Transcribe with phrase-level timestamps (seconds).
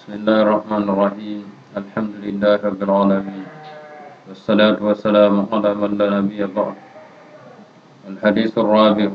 [0.00, 1.40] بسم الله الرحمن الرحيم
[1.76, 3.44] الحمد لله رب العالمين
[4.28, 6.76] والصلاة والسلام على من لا نبي بعد
[8.08, 9.08] الحديث الرابع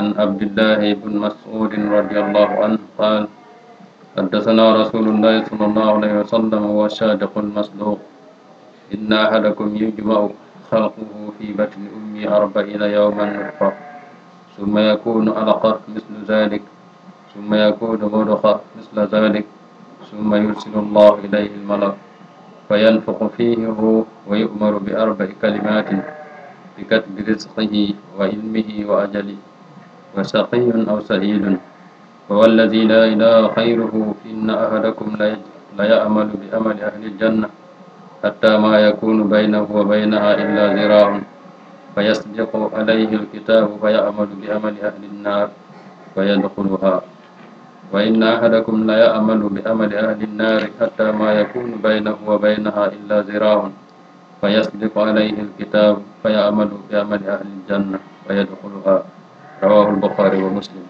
[0.00, 3.22] عن عبد الله بن مسعود رضي الله عنه قال
[4.18, 7.98] حدثنا رسول الله صلى الله عليه وسلم هو الصادق المصدوق
[8.94, 10.18] إن أحدكم يجمع
[10.70, 13.70] خلقه في بطن أمي أربعين يوما نطفة
[14.58, 16.62] ثم يكون علقة مثل ذلك
[17.34, 19.46] ثم يكون مضغة مثل ذلك
[20.10, 21.94] ثم يرسل الله إليه الملك
[22.68, 25.88] فينفق فيه الروح ويؤمر بأربع كلمات
[26.78, 27.74] بكتب رزقه
[28.18, 29.36] وعلمه وأجله
[30.18, 31.58] وسقي أو سعيد
[32.28, 35.08] فوالذي لا إله خيره إن أحدكم
[35.78, 37.48] ليأمل بأمل أهل الجنة
[38.24, 41.20] حتى ما يكون بينه وبينها إلا ذراع
[41.94, 45.48] فيسبق عليه الكتاب فيأمل بأمل أهل النار
[46.14, 47.02] فيدخلها
[47.92, 53.70] وإن أحدكم لا يعمل بعمل أهل النار حتى ما يكون بينه وبينها إلا ذراع
[54.40, 59.02] فيسبق عليه الكتاب فيعمل بعمل أهل الجنة فيدخلها
[59.62, 60.86] رواه البخاري ومسلم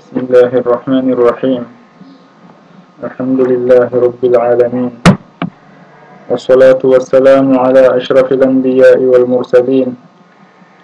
[0.00, 1.62] بسم الله الرحمن الرحيم
[3.04, 4.90] الحمد لله رب العالمين
[6.30, 10.07] والصلاة والسلام على أشرف الأنبياء والمرسلين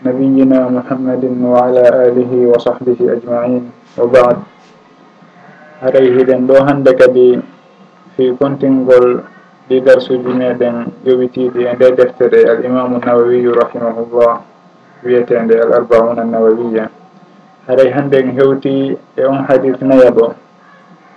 [0.04, 3.62] نبينا محمد وعلى آله وصحبه أجمعين.
[3.98, 4.36] وبعد.
[5.84, 7.40] haray hiɗen ɗo hande kadi
[8.16, 9.20] fi kontingol
[9.68, 14.40] ɗi darsuji meɗen yowitiɗi e nde deftere al imamu nawawiyu rahimahullah
[15.04, 16.88] wiyetende al arbauna nawawiya
[17.66, 20.32] haray hande en hewti e on hadis nayaɗo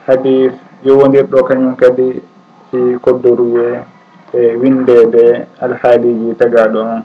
[0.07, 0.51] hadis
[0.83, 2.19] yowodirɗo kañum kadi
[2.71, 3.79] fi koddoruye
[4.33, 7.03] e windede alhaaliji tagaɗo on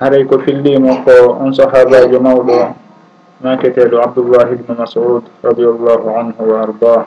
[0.00, 2.72] haray ko fillimo ko on sahabajo mawɗo
[3.44, 7.04] maketeɗo abdoullahi ibnu masud radiallahu anhu wa ardah.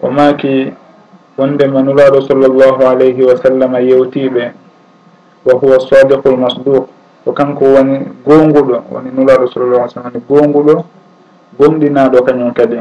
[0.00, 0.72] O maaki
[1.36, 4.44] wondema nulaɗo sallllahu alayhi wa sallam yewtiɓe
[5.44, 6.88] wa huwa sadiqu l masduq
[7.24, 10.74] ko kanko woni gonguɗo woni nulaɗo sallallah alih sallam woni gonguɗo
[11.60, 12.80] gonɗinaɗo kañum kadi.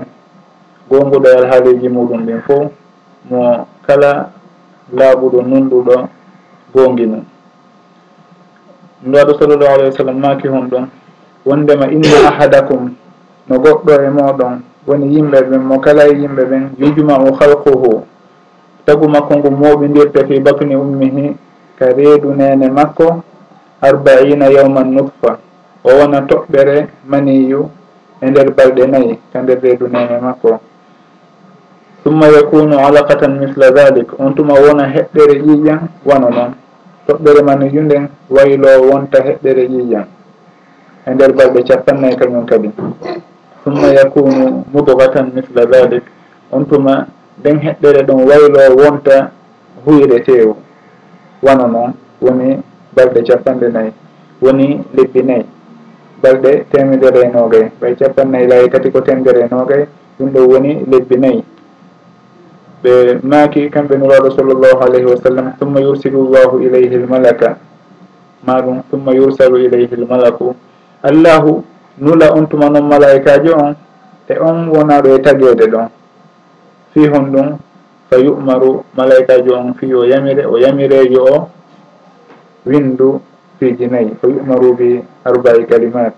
[0.88, 2.72] Gonguɗo e alhaaliji muɗum ɗin fo
[3.28, 4.31] mo kala
[4.96, 5.96] laaɓuɗo nunɗuɗo
[6.74, 7.19] gonginu
[9.04, 10.86] ndu aɗa sallllahu alayhi wa sallam maaki hon ɗon.
[11.46, 12.92] Wondema inna ahadakum
[13.48, 14.54] no goɗɗo e moɗon
[14.88, 18.04] woni yimɓe ɓen mo kala e yimɓe ɓen yujuma u halquhu
[18.86, 21.36] tagu makko ngu moɓidirta fi batni ummihi
[21.80, 23.24] ka reedu nene makko
[23.82, 25.38] arbaina yawman nutfa.
[25.84, 27.70] O wona toɓɓere maniyu
[28.22, 30.60] e nder balɗe nayyi ka nder reedu nene makko.
[32.04, 36.52] Summa yakunu alaqatan misla dalik on tuma wona heɗɗere ƴiƴan wano noon
[37.09, 38.03] toɓɓere manniyu nden
[38.36, 40.06] waylo wonta heɓɓere ƴiƴam
[41.08, 42.70] e nder balɗe capannayyi kañum kadi.
[43.64, 46.03] Summa yakunu mudogatan misla dalik
[46.52, 47.08] on tuma
[47.40, 49.31] nden heɓɓere ɗon waylo wonta
[49.86, 50.53] huyre tew
[51.42, 52.59] wano noon woni
[52.96, 53.92] balɗe capanɗe nayyi
[54.42, 55.46] woni lebbi nayyi
[56.22, 59.84] balɗe temedere e nogay ɓay capannayyi laawi kadi ko temedere e nogay
[60.19, 61.44] ɗum ɗo woni lebbi nayyi
[62.84, 67.57] ɓe maaki kamɓe nuraaɗo sallllahu alayhi wa sallam tumma yursilu llahu ilayhi l malaka
[68.47, 70.56] maɗum tumma yursalu ilayhi l malaku
[71.03, 71.63] allahu
[72.00, 73.75] nula on tuma noon malaikaji on
[74.29, 75.89] e on wonaɗo e tagede ɗon.
[76.94, 77.57] Fi hon ɗum
[78.09, 81.50] fa yu'maru malaikaji on fi o yamire o yamirejo o
[82.66, 83.22] windu
[83.59, 86.16] fiiji nayyi fa yu'maru bi arbai kalimat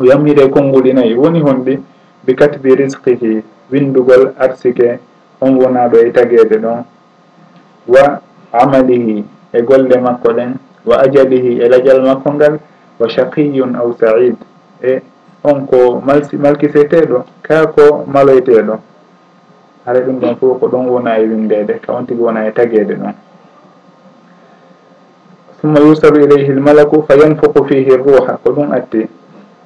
[0.00, 1.78] o yamire konnguli nayyi woni honɗi
[2.26, 4.98] bi katbi risqihi windugol arsike
[5.40, 6.84] on wona ɗo e tagede ɗon
[7.88, 8.20] wa
[8.52, 10.54] amalihi e golle makko ɗen
[10.86, 12.58] wa ajalihi e lajal makko ngal
[12.98, 14.36] wa shaqiyun aw said
[14.82, 15.00] e
[15.44, 16.00] on ko
[16.42, 18.78] malkiseteɗo ka ko maloyteɗo
[19.88, 22.94] hara ɗum ɗon fof ko ɗon wona e windede ka on tigui wona e tagede
[22.94, 23.14] ɗon.
[25.60, 29.08] Summa yusaru ilayhi l malaku fa yanfuku fihi ruha ko ɗum atti.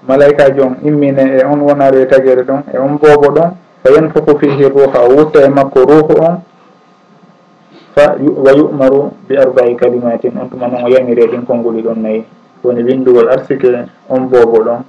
[0.09, 3.51] Malaikaji on immine e on wonaɗo e tagere ɗon e on boobo ɗon
[3.83, 6.37] fa yanfuku fihi ruha o wutta e makko ruhu on
[7.95, 12.25] fa wa yu'maru bi arbai kalimatin on tuma noon o yamire ɗin konnguli ɗon nayyi
[12.63, 13.69] woni windugol arsike
[14.09, 14.81] on boobo ɗon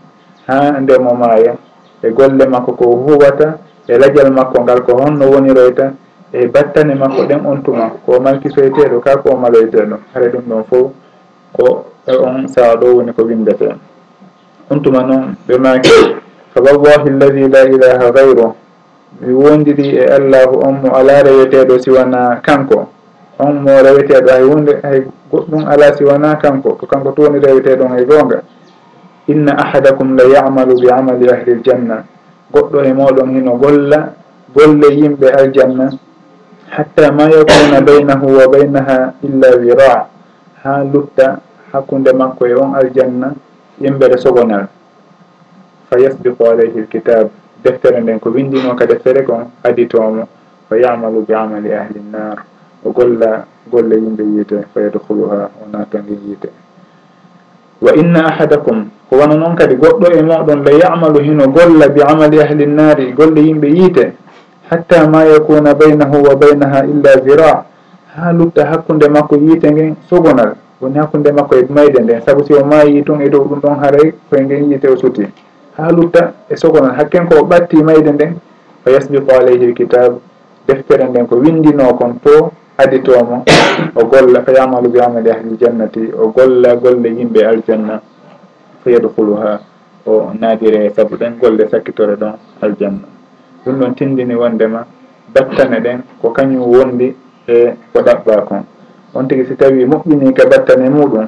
[0.47, 1.57] ha ndemo maaya
[2.03, 3.57] e golle makko ko huwata
[3.87, 5.93] e lajal makko ngal ko honno woniroyta
[6.31, 10.91] e battane makko ɗen on tuma ko malkisoyteɗo ka ko maloyteɗo hara ɗum ɗon fof
[11.57, 13.73] ko e on sawa ɗo woni ko windete
[14.69, 15.89] on tuma noon ɓe maki
[16.53, 18.53] fa wallahi alladi la ilaha gayru
[19.21, 22.89] mi wondiri e allahu on mo ala reweteɗo siwana kanko.
[23.39, 26.75] On mo reweteɗo hay hunde hay goɗɗum ala siwana kanko.
[26.75, 28.41] Ko kanko to woni reweteɗon hay gonga.
[29.27, 32.03] Inna ahadakum la yamalu bi amali ahli ljanna
[32.51, 34.13] goɗɗo e moɗon hino golla
[34.55, 35.89] golle yimɓe aljanna.
[36.69, 40.07] Hatta ma yakuna baynahu wa baynaha illa wira.
[40.63, 41.39] Ha lutta
[41.71, 43.33] hakkunde makko e on aljanna
[43.79, 44.67] yimɓere sogonal.
[45.89, 50.27] Fa yasbiqu alayhi lkitabe deftere nden ko windino ka deftere kon aditomo
[50.69, 52.43] fa yamalu bi amali ahli nnar
[52.83, 56.49] o golla golle yimɓe yiite fa yadkhuluha o natonge yiite.
[57.81, 62.01] Wa inna ahadakum ko wona noon kadi goɗɗo e moɗon la yamalu hino golla bi
[62.01, 64.13] amali ahli nnari golle yimɓe yiite
[64.69, 67.65] hatta ma yakuna baynahu wa baynaha illa zira.
[68.15, 72.21] Ha lutta hakkunde makko yiite ngen sogonal woni hakkunde makko e mayde nden.
[72.21, 75.27] Saabu si o maayi tun e dow ɗum ɗon haray koye ngen yiite o suti.
[75.77, 78.35] ha lutta e sogonon hakkenko o ɓatti mayde nden
[78.85, 79.73] o yasbiqu alayhi l
[80.67, 83.43] deftere nden ko windino kon to aditomo
[83.95, 88.01] o golla fa yamalu bi amali ahli ljannati o golla golle yimɓe aljanna
[88.83, 89.59] fa yadhuluha
[90.05, 93.07] o naadire e saabu ɗen golle sakkitore ɗon aljanna.
[93.65, 94.85] Ɗum ɗon tindini wondema
[95.33, 97.15] battane ɗen ko kañum wondi
[97.47, 98.63] e ko ɗaɓɓa kon.
[99.15, 101.27] On tigui si tawi moƴƴini ka battane muɗum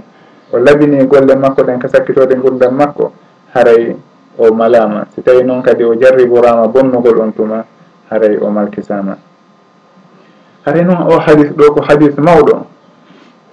[0.52, 3.12] o labini golle makko ɗen ka sakkitode gurdam makko
[3.54, 3.96] haray
[4.38, 5.08] o malama.
[5.16, 7.66] Si tawi noon kadi o jarriborama bonnugol on tuma
[8.10, 9.18] haray o malkisama.
[10.66, 12.66] Haray noon o hadis ɗo ko hadis mawɗo.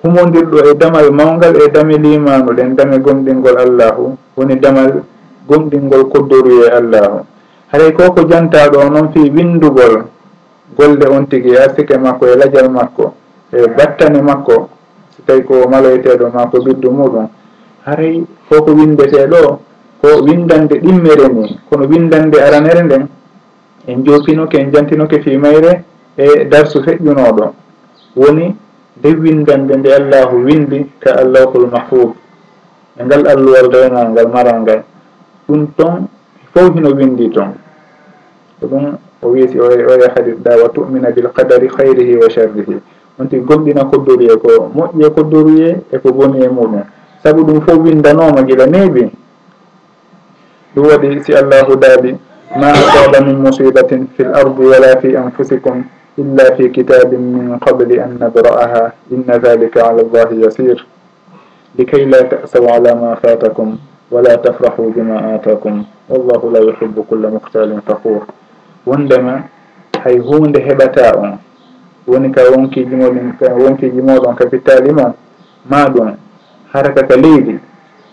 [0.02, 4.16] Humodirɗo e damal mawgal e dame limanu ɗen dame gomɗingol allahu.
[4.36, 5.02] Woni damal
[5.48, 7.26] gomɗingol koddoru e allahu.
[7.72, 10.04] Haray ko ko jantaɗo noon fi windugol
[10.76, 13.14] golle on tigi e arsike makko e lajal makko
[13.52, 14.68] e battane makko.
[15.16, 17.28] So tawi ko maloyteɗo ma ko biddu muɗum.
[17.84, 19.58] Haray koko windete ɗo
[20.02, 23.06] ko windande ɗimmere ni kono windande aranere nden
[23.86, 25.84] en jofinoke en jantinoke fi mayre
[26.18, 27.54] e darsu feƴƴunoɗo.
[28.16, 28.56] Woni
[28.98, 32.10] nde windande nde allahu windi ka allahul mahfud
[32.98, 34.82] e ngal alluwal rewnal ngal maral ngal.
[35.48, 36.08] Ɗum ton
[36.52, 37.54] fof hino windi toon
[38.58, 42.76] ko ɗum o wiisi oye e, hadis ɗa wa tumina bilqadari hayrihi wa sharrihi.
[43.20, 46.82] Onti gomɗina koddoruye ko moƴƴi e koddoruye eko boni e muɗum.
[47.22, 49.21] Saabu ɗum fof windanoma gila neeɓi
[50.74, 52.16] ɗum waɗi si allahu daaɓi
[52.60, 55.84] ma asaba min musibatin fi l ardi wala fi anfusikum
[56.18, 60.76] illa fi kitabin min qabli an nabra'aha inna dhalika ala llahi yasir
[61.78, 63.78] likay la ta'saw ala ma fatakum
[64.10, 68.26] wala tafrahu bima atakum wallahu la yuhibu kulla muhtalin fakur
[68.86, 69.48] wondema
[70.04, 71.38] hay hunde heɓata on
[72.06, 75.14] woni ka wonki jimoɗin wonki jimoɗon ka pittali mon
[75.70, 76.12] ma ɗum
[76.72, 77.58] haraka ka leydi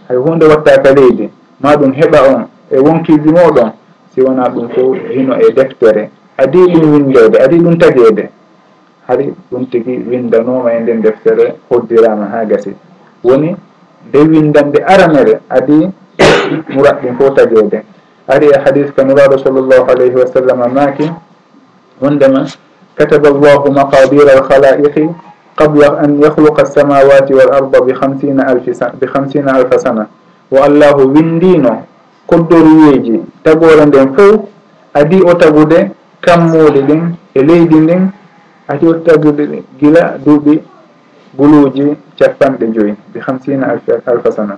[0.07, 1.29] hay hunde watta ka leydi
[1.59, 3.71] ma ɗum heɓa on e wonkiji moɗon
[4.13, 6.09] si wona ɗum fof hino e deftere.
[6.37, 8.29] Adi ɗum windede adi ɗum tagede.
[9.07, 12.73] Hari ɗum tigi windanoma e nden deftere hoddirama ha gasi.
[13.23, 13.55] Woni
[14.07, 15.89] nde windande aranere adi
[16.73, 17.83] murat ɗum fof tagede.
[18.27, 21.11] Ari e hadis ka nuraɗo sallllahu alayhi wa sallam maaki
[22.01, 22.45] wondema
[22.95, 25.09] kataba llahu maqadira alhalaiqi
[25.55, 30.07] qabla an yahluqa alsamawati wal arda bi hamsina alfi bi hamsina alfa sana.
[30.51, 31.83] wo allahu windino
[32.27, 34.41] koddoruyeji tagore nden fof
[34.93, 35.91] adi o tagude
[36.21, 37.01] kammude ɗin
[37.33, 38.11] e leydi ndin
[38.67, 40.61] adi o tagude gila duuɓi
[41.37, 41.83] guluuji
[42.19, 43.65] capanɗe joyi ɓe hamsina
[44.05, 44.57] alfa sana.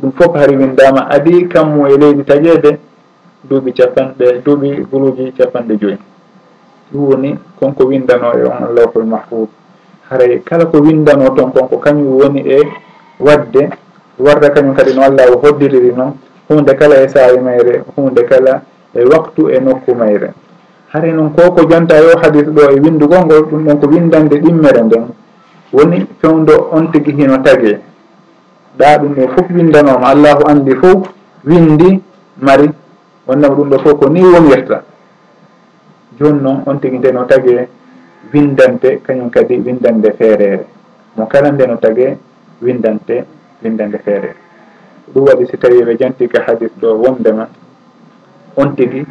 [0.00, 2.78] Ɗum fof hari windama adi kammu e leydi taƴede
[3.48, 5.98] duuɓi capanɗe duuɓi guluuji capanɗe joyi.
[6.92, 9.48] Ɗum woni konko windano e on lawhul mahfud
[10.10, 12.62] haray kala ko windano toon konko kañum woni e
[13.18, 13.70] wadde
[14.18, 16.12] warta kañum kadi no allah o hoddiriri noon
[16.48, 18.62] hunde kala e saawi mayre hunde kala
[18.94, 20.32] e waktu e nokku mayre.
[20.92, 24.82] Hare noon koko jonta yo hadis ɗo e windugol ngol ɗum ɗon ko windande ɗimmere
[24.82, 25.04] nden.
[25.72, 27.80] Woni fewdo on tigi hino tage
[28.78, 31.08] ɗa ɗum ɗo fof windanoma allahu andi fof
[31.44, 32.02] windi
[32.40, 32.70] mari.
[33.26, 34.82] Wonnama ɗum ɗo fof ko ni wonirta
[36.18, 37.56] joni noon on tigi nde no tagi
[38.32, 40.64] windante kañum kadi windande feerere
[41.16, 42.16] mo kala nde no tagi
[42.62, 43.24] windante
[43.62, 44.34] windande feere.
[45.14, 47.48] Ɗum waɗi si tawi ɓe janti ka hadis ɗo wondema
[48.56, 49.06] on tigi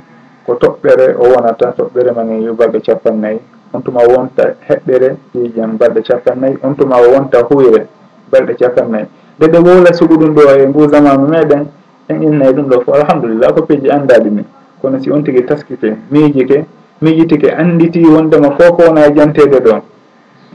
[0.46, 3.40] ko toɓɓere o wonata toɓɓere ma nge yo balɗe capannayyi
[3.74, 7.88] on tuma wonta heɓɓere ƴiƴam balɗe capannayyi on tuma wonta huyre
[8.32, 9.08] balɗe capannayyi
[9.40, 11.68] nde ɓe wohla sugu ɗum ɗo e ngu zamanu meɗen
[12.10, 14.44] en innayi ɗum ɗo fo alhamdulillah ko peeji andaɗi ni.
[14.82, 16.66] Kono si on tigui taskite miijike
[17.02, 19.82] miijitike anditi wondema fof ko wona jantede ɗon.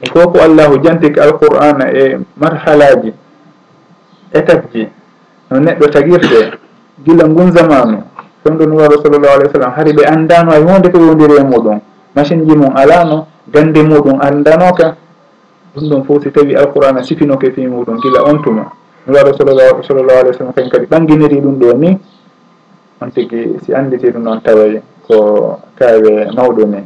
[0.03, 3.13] E fof ko allahu jantike alqur'ana e marhalaji
[4.33, 4.89] E étape ji
[5.51, 6.59] no neɗɗo tagirte
[7.05, 7.99] gila ngun zamanu
[8.45, 11.45] ɗum ɗo nuwaɗo sallllahu alih w sallam hari ɓe anndano hay hunde ko yowdiri e
[11.45, 11.81] muɗum.
[12.15, 14.97] Machine ji mum alano gande muɗum anndanoka
[15.75, 18.73] ɗum ɗon fof si tawi alqurana sifinoke fi muɗum gila on tuma.
[19.07, 21.99] Nuwaɗo sallllahu alih w sallam kañ kadi ɓanginiri ɗum ɗo ni
[23.01, 26.79] on tigi si anditi ɗum noon taway ko kawe mawɗo ni.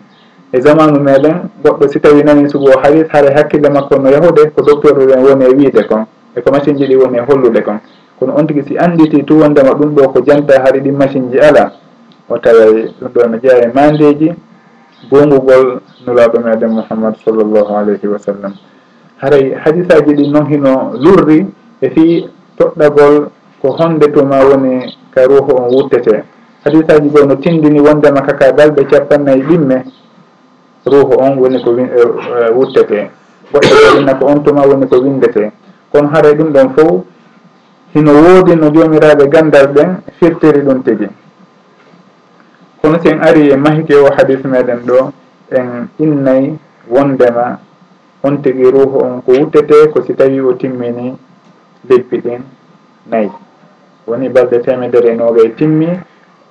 [0.52, 4.62] E zamanu meɗen goɗɗo si tawi nani sugo hadis haara hakkille makko no yahude ko
[4.62, 7.78] docteur ɗen woni e wiide kon e ko machine ji ɗi woni e hollude kon.
[8.18, 11.38] Kono on tigui si anditi tu wondema ɗum ɗo ko janta haari ɗin machine ji
[11.38, 11.72] ala.
[12.28, 14.32] O taway ɗum ɗo no jeeya e mandeji
[15.10, 18.52] gongugol nulaɗo meɗen mouhammad sallllahu alayhi wa sallam.
[19.20, 21.46] Haray hadisaji ɗi noon hino lurri
[21.80, 23.28] e fi toɗɗagol
[23.60, 26.24] ko honde tuma woni ka ruhu on wuttete.
[26.64, 29.84] Hadisaji goo no tindini wondema kaka balɗe capannayyi ɗimme
[30.86, 33.10] ruhu on woni ko e, e, wuttete.
[33.52, 35.52] Goɗɗo inna ko on tuma woni ko windete.
[35.94, 37.04] kono haaray ɗum ɗon foof
[37.94, 41.06] hino woodi no jomiraɓe gandal ɓen firtiri ɗum tigi.
[42.82, 45.12] Kono sen ari e mahike o hadis meɗen ɗo
[45.50, 46.58] en innayi
[46.90, 47.60] wondema
[48.24, 51.14] on tigi ruhu on ko wuttete ko si tawi o timmini
[51.88, 52.42] lebbi ɗin
[53.10, 53.30] nayyi
[54.06, 55.88] woni balɗe temedere e noogay timmi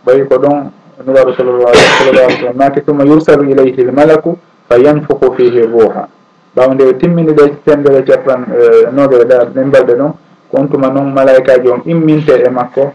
[0.05, 0.71] ɓawi ko ɗon
[1.05, 4.37] nuraɗo sallallah alih sallam maki tuma yursalu ilayhi l malaku
[4.69, 6.07] fa yanfuku fihi ruha.
[6.55, 10.11] ɓawa nde timmini ɗe temdere capan e, nogere ɗa ɗen balɗe ɗon
[10.51, 12.93] ko on tuma noon malaikaji on imminte e makko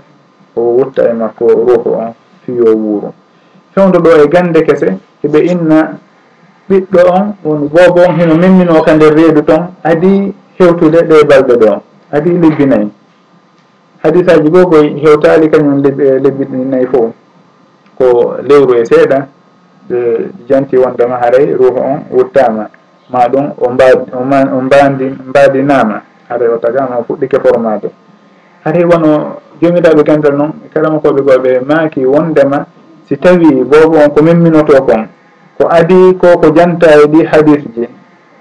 [0.56, 2.12] o wutta e makko ruhu on
[2.46, 3.12] fiyo wuuru
[3.74, 4.88] fewdo ɗo e gande kese
[5.22, 5.98] heɓe inna
[6.70, 11.54] ɓiɗɗo on woni boobo on hino memmino ka nder reedu toon adi hewtude ɗe balɗe
[11.62, 11.80] ɗo
[12.12, 12.88] adi lebbi nayyi
[14.02, 17.12] hadisaji goo koye hewtali kañum lebbi nayyi fo
[17.98, 19.26] ko lewru e seeɗa
[19.90, 19.96] e
[20.48, 22.68] janti wondema haray ruhu on wuttama
[23.10, 26.02] ma ɗum o mbadi o mbadi mbadinama.
[26.28, 27.88] Haɗa o tagama o fuɗɗike formade
[28.64, 29.10] haɗa wono
[29.60, 32.66] jomiraɓe gandal noon e kalama koɓe goɓe maaki wondema
[33.08, 35.02] si tawi boobo on ko memminoto kon
[35.58, 37.88] ko adi ko ko janta e ɗi hadis ji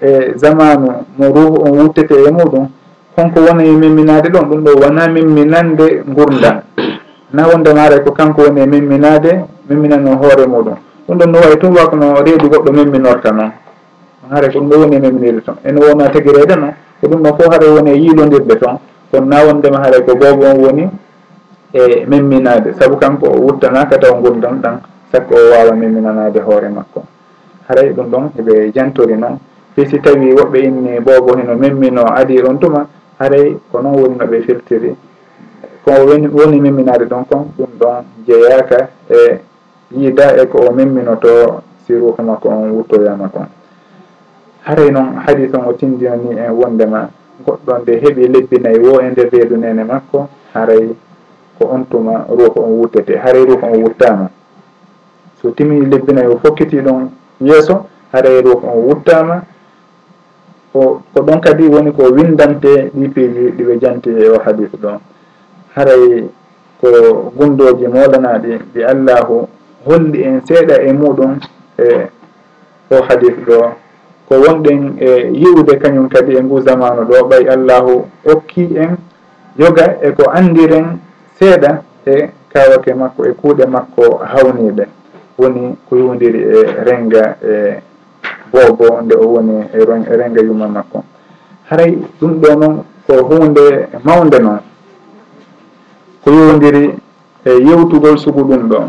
[0.00, 2.66] e zamanu mo ruhu on wuttete e muɗum
[3.16, 6.60] konko wona e memminade ɗon ɗum ɗo wona memminande gurdam
[7.34, 10.76] na wondemaare ko kanko woni e memminade memminano hoore muɗum.
[11.08, 13.50] Ɗum ɗon no wayi tun wako no reedu goɗɗo memminorta noon
[14.30, 15.56] haare ko ɗum ɗo woni e memiride toon.
[15.64, 18.78] Ene wona tagirede noon ko ɗum ɗon fof haara woni e yiilodirde toon.
[19.10, 20.88] Kono nawondema haare ko boobo on woni
[21.72, 24.80] e memminade saabu kanko o wuttanaka taw gurdam ɗan
[25.12, 27.04] sakko o wawa memminanade hoore makko.
[27.68, 29.38] Haray e ɗum ɗon eɓe jantori noon.
[29.74, 32.86] Fi si tawi woɓɓe inni boobo hino memmino adi ɗon tuma
[33.18, 34.94] haray ko noon woni noɓe firtiri.
[35.84, 35.90] Ko
[36.32, 39.40] woni memminade ɗon kon ɗum ɗon jeeyaka e
[39.90, 43.46] yiida e ko o memminoto si ruuhu makko on wuttoyama kon.
[44.68, 47.08] haray noon hadis on o tindinani en wondema
[47.46, 50.84] goɗɗo nde heeɓi lebbi nayyi wo e nder reedu nene makko haray
[51.58, 54.28] ko on tuma ruuho on wuttete haray ruuho on wuttama
[55.40, 57.08] so timini lebbi nayyi o fokkiti ɗon
[57.40, 59.42] yeeso haray ruuho on wuttama
[60.74, 64.98] o ko ɗon kadi woni ko windante ɗi piiji ɗiɓe janti e o hadis ɗon
[65.74, 66.28] haray
[66.80, 66.88] ko
[67.36, 69.48] gundoji moɗanaɗi ɗi allahu
[69.86, 71.40] holli en seeɗa e muɗum
[71.78, 71.88] e
[72.90, 73.87] o hadis ɗo.
[74.28, 78.96] ko wonɗen e yiwde kañum kadi e ngu zamanu ɗo ɓay allahu okki en
[79.56, 80.98] yoga e ko andiren
[81.38, 84.84] seeɗa e kawake makko e kuuɗe makko hawniɓe
[85.38, 87.80] woni ko yiwdiri e renga e
[88.52, 89.78] boobo nde o woni e,
[90.12, 91.04] e renga yumma makko.
[91.70, 94.60] Haray ɗum ɗo noon ko hunde mawde noon
[96.24, 96.94] ko yowdiri
[97.44, 98.80] e yewtugol sugu ɗum ɗo.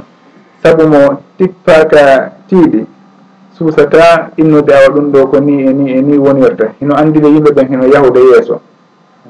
[0.63, 2.85] Saabu mo tippaka tiiɗi
[3.59, 7.51] suusata innude awa ɗum ɗo ko ni e ni e ni wonirta hino andide yimɓe
[7.51, 8.55] ɓen hino yahude yeeso.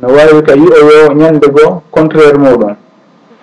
[0.01, 2.75] No wawi ka yi'oyo ñande goo contraire muɗum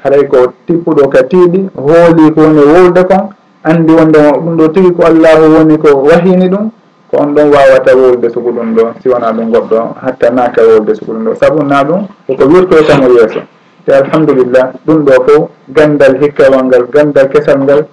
[0.05, 3.28] haray ko tippuɗo ka tiiɗi hooli ko woni wolde kon
[3.64, 6.71] andi wonde ɗum ɗo tigi ko allahu woni ko wahini ɗum
[7.11, 11.12] ko on ɗon wawata wolde sugu ɗum ɗo siwona ɗum goɗɗo hatta naka wolde sugu
[11.12, 11.35] ɗum ɗo.
[11.35, 13.40] Saabu na ɗum koko wirtoytamo e yeeso.
[13.85, 17.87] Te alhamdulillah ɗum ɗo fof gandal hikkawal ngal gandal kesal ngal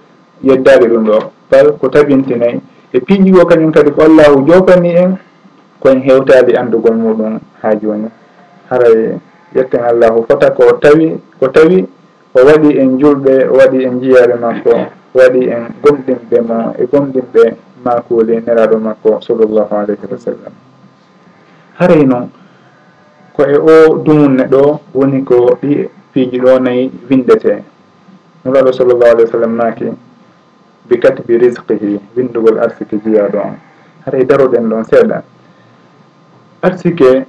[0.43, 1.17] yeddali ɗum ɗo.
[1.49, 2.61] Bal ko tabintinayi
[2.93, 5.17] e piiji kañum kadi ko allahu jofani en
[5.81, 8.07] koyen hewtade andugol muɗum ha joni
[8.69, 9.17] haray
[9.55, 11.87] yetten allahu fota ko tawi ko tawi
[12.33, 14.71] o waɗi en julɓe o waɗi en jiyare makko
[15.13, 17.43] waɗi en gomɗinɓe mo e gomɗinɓe
[17.85, 20.53] makuli neraɗo e makko sallllahu alayhi wa sallam.
[21.79, 22.29] Haray noon
[23.35, 27.63] ko e o dumunne ɗo woni ko ɗi piiji ɗo nayyi windete.
[28.45, 29.85] Nuraɗo sallllahu alayhi wa sallam maki
[30.89, 33.55] bi katbi risqihi windugol arsike jiyaɗo on
[34.05, 35.23] haray daroɗen ɗon seeɗa.
[36.61, 37.25] Arsike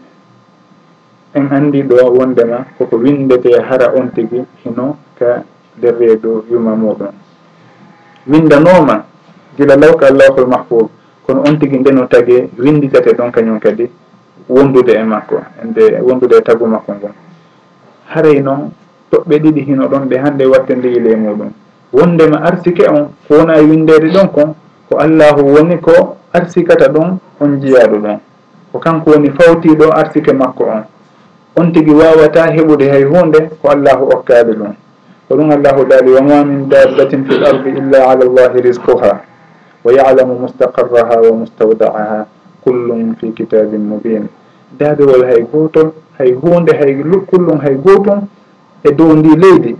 [1.35, 5.43] en andi ɗo wondema koko windete hara on tigi hino ka
[5.79, 7.13] nder reedu yuma muɗum.
[8.27, 9.05] Windanoma
[9.57, 10.89] gila lawka allahul mahfud
[11.27, 13.91] kono on tigi ndeno tagi winditete ɗon kañum kadi
[14.49, 17.15] wondude e makko nde wondude e tagu makko ngon.
[18.07, 18.71] Haray noon
[19.11, 21.51] toɓɓe ɗiɗi hino ɗon ɓe hannde watte ndeyile e muɗum.
[21.95, 24.55] wondema arsike on ko wona windede ɗon kon
[24.91, 28.19] ko allahu woni ko arsikata ɗon on jiyaɗo ɗon.
[28.73, 30.83] Ko kanko woni fawtiɗo arsike makko on.
[31.57, 34.73] On tigui wawata heɓude hay hunde ko allahu okkade ɗum.
[35.29, 39.21] Ko ɗum allahu daali wama min dabbatin fi l ardi illa ala llahi risquha
[39.85, 42.27] wa yalamu mustaqarraha wa mustawdaaha
[42.65, 44.29] kullum fi kitabin mubin
[44.79, 46.97] daadowol hay gotol hay hunde hay
[47.31, 48.27] kullum hay gotum
[48.83, 49.77] e dow ndi leydi.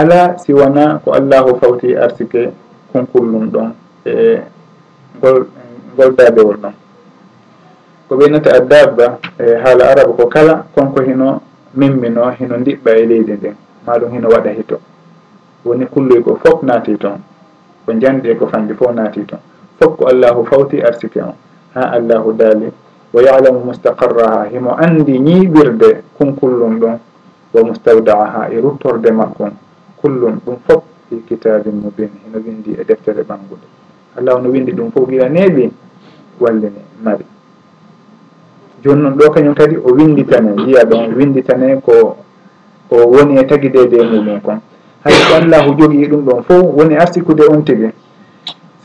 [0.00, 2.52] ala siwana ko allahu fawti arsike
[2.92, 3.70] konkullum ɗon
[4.04, 4.42] e
[5.20, 5.46] gol
[5.94, 6.74] ngol daabewol ɗon
[8.08, 11.40] ko ɓeynata a dabba e haala arabe ko kala konko hino
[11.74, 13.54] mimmino hino ndiɓɓa e leydi ndin.
[13.86, 14.76] Maɗum hino waɗa hito.
[15.64, 17.20] Woni kulloy e ko fof naati toon
[17.86, 19.40] ko janɗi e ko fanɗi fof naati toon
[19.78, 21.34] fof ko allahu fawti arsike on.
[21.74, 22.72] Ha allahu daali
[23.12, 26.98] wa yalamu mustaqarraha himo andi ñiɓirde kunkullum ɗon
[27.54, 29.48] wa mustawdaaha e ruttorde makko
[30.00, 33.66] kullum ɗum fof fi kitabin mubin hino windi e deftere ɓangude
[34.16, 35.70] allah no windi ɗum fof gila neeɓi
[36.40, 37.24] wallini mari.
[38.82, 42.16] Joni noon ɗo kañum kadi o winditane yiya ɗon winditane ko
[42.90, 44.60] o woni e tagidede muɗum kon.
[45.04, 47.90] Hay ko allahu jogii ɗum ɗon fof woni arsikude on tigi.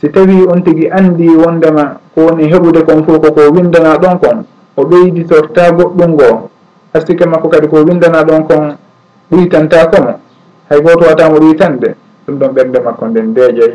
[0.00, 4.44] Si tawi on tigi andi wondema ko woni heɓude kon fof koko windana ɗon kon
[4.76, 6.50] o ɓeyditorta goɗɗum ngoo.
[6.94, 8.76] Arsike makko kadi ko windana ɗon kon
[9.30, 10.18] ɓuytantakomo
[10.68, 11.94] hay goto watamo ritande
[12.26, 13.72] ɗum ɗon ɓerde makko nden deeƴoy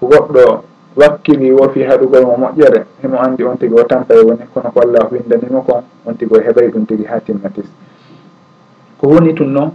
[0.00, 0.62] ko goɗɗo
[0.96, 5.08] wakkili wofi haɗugol mo moƴƴere himo andi on tigi o tampay woni kono ko allah
[5.12, 7.66] windanimo kon on tigi o heɓay ɗum tigi ha timmatis.
[9.00, 9.70] Ko woni tun noon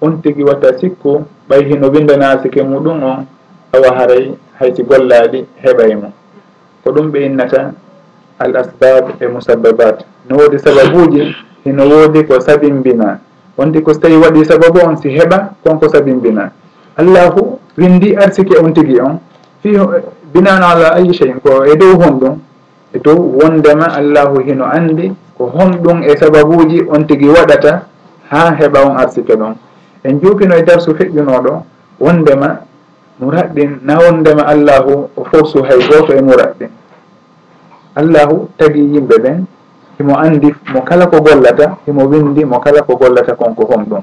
[0.00, 3.26] on tigi watta sikku ɓay hino windana sike muɗum on
[3.72, 6.12] awa haray haysi gollaɗi heɓaymo
[6.84, 7.72] ko ɗum ɓe innata
[8.38, 13.20] al asbab e musababat no woodi sababuji hino woodi ko sabimbina.
[13.56, 16.50] wonti ko so tawi waɗi sababu on si heɓa konko sabimbina
[16.96, 19.18] allahu windi arsiki on tigi on.
[19.62, 19.70] Fi
[20.32, 22.38] binano ala ayi cheyin ko e dow honɗum
[22.94, 27.86] e dow wondema allahu hino andi ko honɗum e sababuji on tigi waɗata
[28.30, 29.54] ha heɓa on arsike ɗon.
[30.04, 31.62] En juukino e darsu feƴƴunoɗo
[32.00, 32.60] wondema
[33.20, 36.70] muraɗɗin na wondema allahu o fofsu hay goto e muraɗɗin.
[37.96, 39.46] Allahu tagi yimɓe ɓen
[39.98, 44.02] himo andi mo kala ko gollata himo windi mo kala ko gollata konko hom ɗum.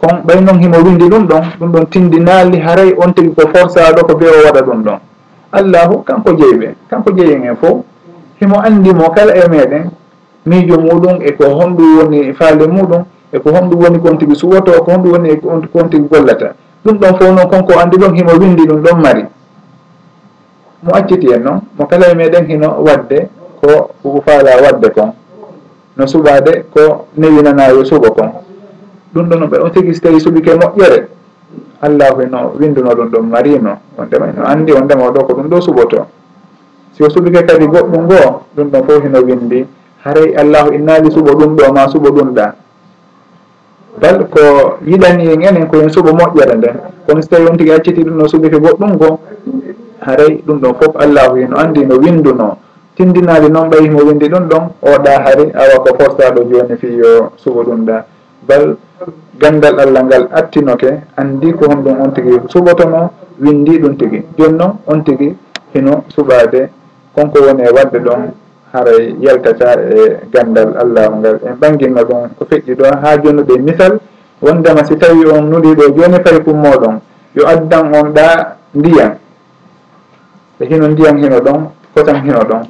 [0.00, 3.42] Kon ɓay noon himo windi ɗum ɗon ɗum ɗon tindi tindinali haray on tigi ko
[3.54, 4.98] forsaɗo ko be o waɗa ɗum ɗon.
[5.52, 7.84] Allahu kanko jeyɓe kanko jeeyen en fof.
[8.40, 9.90] Himo andi mo kala e meɗen
[10.46, 14.72] miijo muɗum e ko honɗum woni faale muɗum e ko honɗum woni kon tigi suwoto
[14.72, 15.36] e ko honɗum woni
[15.72, 16.54] kon tigi gollata.
[16.84, 19.24] Ɗum ɗon fof noon konko andi ɗon himo windi ɗum ɗon mari.
[20.82, 23.28] Mo acciti en noon mo kala e meɗen hino wadde
[23.60, 25.12] ko ko faala wadde kon
[25.96, 28.30] no suɓade ko newinanayo suɓo kon.
[29.14, 31.08] Ɗum ɗo noon ɓe on tigi so tawi suɓike moƴƴere
[31.82, 35.60] allahu no winduno ɗum ɗon marino on ndema no andi ndema ɗo ko ɗum ɗo
[35.60, 36.06] suɓoto
[36.92, 39.66] si o suɓike kadi goɗɗum goo ɗum ɗon fof hino windi
[40.04, 42.54] haray allahu innali suɓo ɗum ɗo ma suɓo ɗum ɗa.
[44.00, 44.40] Bal ko
[44.86, 48.24] yiɗani en enen koyen suɓo moƴƴere nden kono so tawi on tigui acciti ɗum no
[48.28, 49.18] suɓike goɗɗum goo
[50.06, 52.56] haray ɗum ɗon fof allahu hino andi no winduno.
[53.00, 57.32] sindinaali noon ɓayi mo windi ɗum ɗon oɗa hari awa ko forsaɗo joni fi yo
[57.42, 58.04] suɓo ɗum ɗa
[58.48, 58.76] bal
[59.40, 63.00] gandal allah ngal attinoke andi ko honɗum on tigui suɓotomo
[63.40, 65.34] windi ɗum tigui joni noon on tigui
[65.72, 66.68] hino suɓade
[67.16, 68.20] konko woni e wadde ɗon
[68.72, 71.36] haray yaltata e gandal allahu ngal.
[71.48, 73.98] En ɓanginno ɗum ko feƴƴi ɗo ha joni ɓe misal
[74.42, 77.00] wondema si tawi on nuɗiɗo joni fayi kummoɗon
[77.34, 79.12] yo addan on ɗa ndiyam.
[80.60, 81.60] E hino ndiyam hino ɗon
[81.94, 82.62] kotan hino ɗon.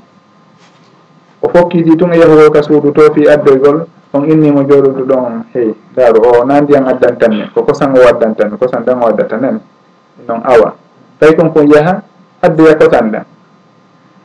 [1.52, 6.20] fokkiti tun e yahowo ka suudu to fi addoygol on innimo jooɗude ɗon hey daaru
[6.22, 9.60] o na ndiyam addantanmi ko kosan o waddantanmi kosan ɗan o addantanami
[10.28, 10.74] non awa.
[11.20, 12.02] Tawi kon kon yaha
[12.42, 13.24] addoya kosan ɗan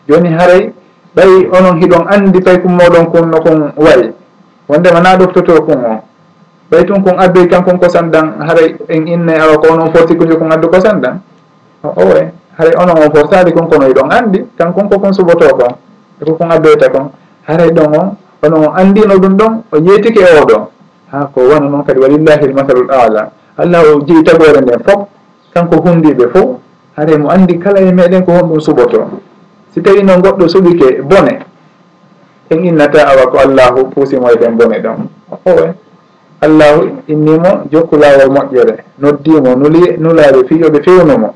[0.08, 0.74] joni haray
[1.16, 4.14] ɓay onon hiɗon andi tawi kum moɗon kon no kon wayi
[4.68, 6.02] wondema na ɗoftoto kon o.
[6.72, 10.38] Ɓay tun kon addoy kankon kosan ɗan haray en inne awa ko onon forti kujo
[10.38, 11.20] kon addu kosan ɗan
[11.84, 12.32] o owe.
[12.58, 15.76] Haray onon on fortade kon kono hiɗon andi kankon ko kon suɓoto kon
[16.24, 17.12] ko kon addoyta kon.
[17.48, 20.64] Haray ɗon on onon o andino ɗum ɗon o yeetike e oɗon.
[21.12, 23.32] Ha ko wona noon kadi walillahi lmasalul ala.
[23.58, 25.08] Allah o jii tagore nden fof
[25.54, 26.50] kanko hundiɓe fof
[26.98, 29.00] haray mo andi kala e meɗen ko honɗum suɓoto.
[29.74, 31.40] Si tawi noon goɗɗo suɓike bone
[32.50, 34.98] en innata awa ko allahu puusimo puusimoyɗen bone ɗon.
[35.46, 35.74] Owe
[36.42, 41.34] allahu innimo jokku lawol moƴƴere noddimo nuli nulaɓe fiyoɓe fewnumo.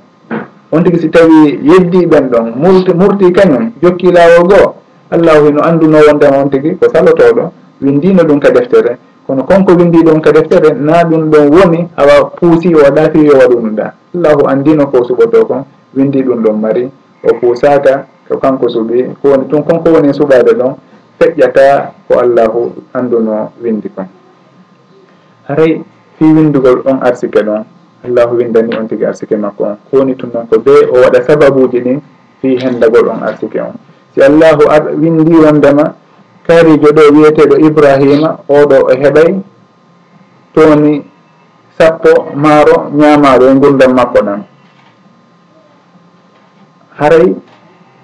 [0.72, 4.74] on tigi si tawi yeddi ɓen ɗon murti murti kañum jokki laawol goo
[5.12, 7.52] allahu hino annduno wondema on tigi ko salotoɗo
[7.82, 8.98] windino ɗum ka deftere.
[9.28, 13.34] Kono konko windi ɗum ka deftere na ɗum ɗon woni awa puusi o ɗafi yo
[13.38, 15.64] waɗunuɗa allahu andino ko suɓoto kon
[15.96, 16.90] windi ɗum ɗon mari.
[17.24, 20.74] O puusaka ko kanko suɓi ko woni tun konko woni suɓade ɗon
[21.20, 24.08] feƴƴata ko allahu anduno windi kon.
[25.48, 25.82] Haray
[26.18, 27.64] fi windugol on arsike ɗon.
[28.04, 29.76] allahu windani on tigui arsike makko on.
[29.92, 32.00] Kowoni tun noon ko be o waɗa sababuji ɗin
[32.42, 33.74] fi hendagol on arsike on.
[34.16, 35.94] Si allahu ar windi wondema
[36.48, 39.40] kaarijo ɗo wiyeteɗo ibrahima oɗo o heɓay
[40.54, 41.04] toni
[41.78, 44.42] sappo maaro ñamaɗo e gurdam makko ɗan.
[47.00, 47.36] Haray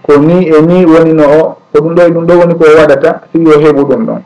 [0.04, 2.64] ko ni e ni woni no o ko ɗum ɗo e ɗum ɗo woni ko
[2.78, 4.22] waɗata fi yo heɓu ɗum ɗon.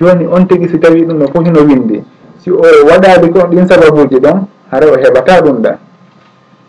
[0.00, 2.02] Joni on tigui si tawi ɗum ɗo fo hino windi.
[2.44, 5.72] Si o waɗade ko ɗin sababuji ɗon hara o heɓata ɗum ɗa?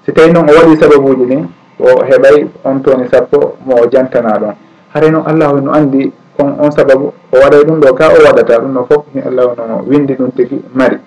[0.06, 1.44] Si tawi noon o waɗi sababuji ɗin
[1.80, 4.54] o heɓay on toni sappo mo o jantana ɗon.
[4.94, 8.60] Haray noon allah no andi on on sababu o waɗay ɗum ɗo ka o waɗata
[8.62, 10.98] ɗum ɗo fof allah no windi ɗum tigui mari.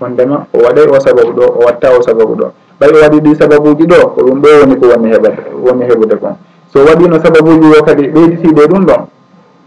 [0.00, 2.46] Wondema o waɗay o sababu ɗo o watta o sababu ɗo.
[2.80, 6.16] Ɓay o waɗi ɗi sababuji ɗo ko ɗum ɗo woni ko woni heɓata woni heɓude
[6.20, 6.34] kon.
[6.72, 9.02] So waɗino sababuji o kadi ɓeyditiɗe ɗum ɗon?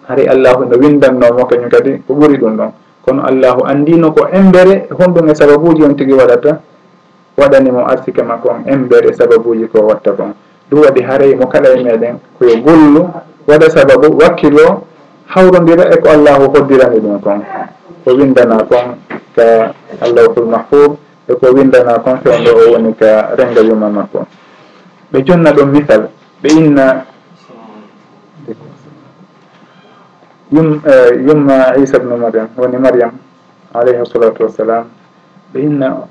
[0.09, 2.71] Haray allahu no windannomo kañum kadi ko ɓuuri ɗum ɗon.
[3.09, 6.61] kono allahu andino ko embere e honɗum e sababuji on tigui waɗata
[7.37, 10.33] waɗanimo arsike makko on embere sababuji ko watta kon.
[10.69, 13.09] Ɗum waɗi haray mo kala e meɗen koyo gollu
[13.49, 14.85] waɗa sababu wakkilo
[15.25, 17.41] hawrodira e ko allahu hoddirani ɗum kon.
[18.05, 19.01] Ko windana kon
[19.35, 19.73] ka
[20.05, 24.21] allahul mahfoub e ko windana kon fewndo o woni ka renga yumma makko.
[25.11, 26.09] Ɓe jonna ɗum misal
[26.43, 27.05] ɓe inna
[30.51, 30.93] yum e,
[31.27, 33.11] yumma isa bnu mariam woni mariam
[33.73, 34.85] alayhi salatu wassalam.
[35.53, 36.07] Ɓe inna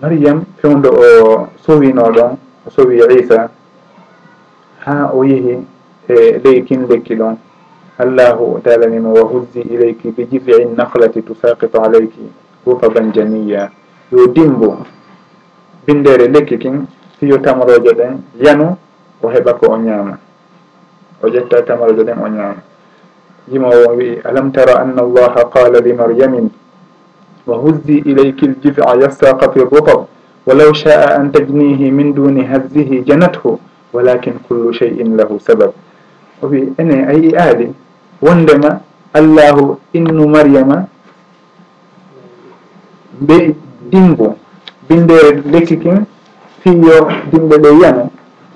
[0.00, 3.50] mariam fewndo o sowino ɗon o sowi isa
[4.84, 5.60] ha o yeehi
[6.08, 7.36] e ley kin lekki ɗon.
[7.98, 12.32] Allahu talanimo wa huzzi ileyki bi jifi nahlati tusaqitu alayki
[12.66, 13.70] rufaban janiya.
[14.10, 14.78] Yo dimbo
[15.86, 16.86] bindere lekki kin
[17.20, 18.76] fiyo tamaroje ɗen yanu
[19.22, 20.18] o heɓa ko o ñaama.
[21.22, 22.71] O ƴetta tamaroje ɗen o ñaama.
[23.50, 26.50] jimowo wi alam tara anna allaha qala li maryamin
[27.46, 30.06] wa huzzi ilayki ljiz'a yassaqa fi rutab
[30.46, 33.58] walaw sha'a an tajnihi min duni hazzihi janathu
[33.92, 35.72] walakin kullu shay'in lahu sabab
[36.42, 37.72] o wi ene a yi aali
[38.22, 38.80] wondema
[39.14, 40.86] allahu innu maryama
[43.20, 43.54] mbe
[43.90, 44.36] dingo
[44.88, 46.06] bindere lekki kin
[46.62, 48.10] fiyo dimɓe ɗe yiyano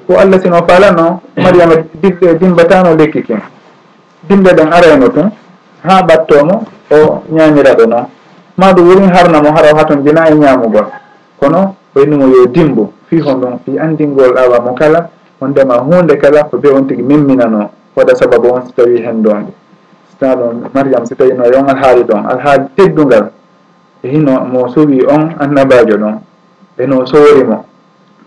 [0.07, 3.41] ko allah sino falano maryama dimɓe dimbatano lekki kin
[4.29, 5.31] yimɓe ɗen arayno tun
[5.83, 8.07] ha ɓattomo o ñamiraɗo noon
[8.57, 10.87] maɗum wurin harnamo haraw haton bina e ñamugol
[11.41, 15.09] kono koye ɗum yo dimbo fi hon ɗon fi andingol awa mo kala
[15.41, 17.71] on ndema hunde kala ko be on tigui mimminano.
[17.97, 19.53] Waɗa sababu on so tawi hendonde
[20.11, 22.27] so tawi ɗon mariame so tawino yon alhaali ɗon.
[22.29, 23.31] Alhaali teddugal
[24.03, 26.19] e hino mo suwi on annabajo ɗon.
[26.79, 27.65] Eno soorimo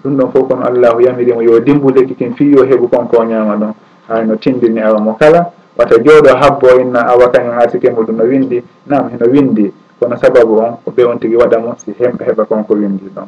[0.04, 3.56] ɗum ɗon fof kono allahu yamirimo yo dimbudeki kin fi yo heeɓu konko o ñama
[3.56, 3.74] ɗon.
[4.10, 8.64] Hayno tindini awa mo kala wata jooɗo habbo inna awa kañum artike muɗum no windi
[8.86, 12.46] nam heno windi kono sababu on ko ɓe on tigui waɗa mo si hemɓe heɓa
[12.46, 13.28] konko windi ɗon.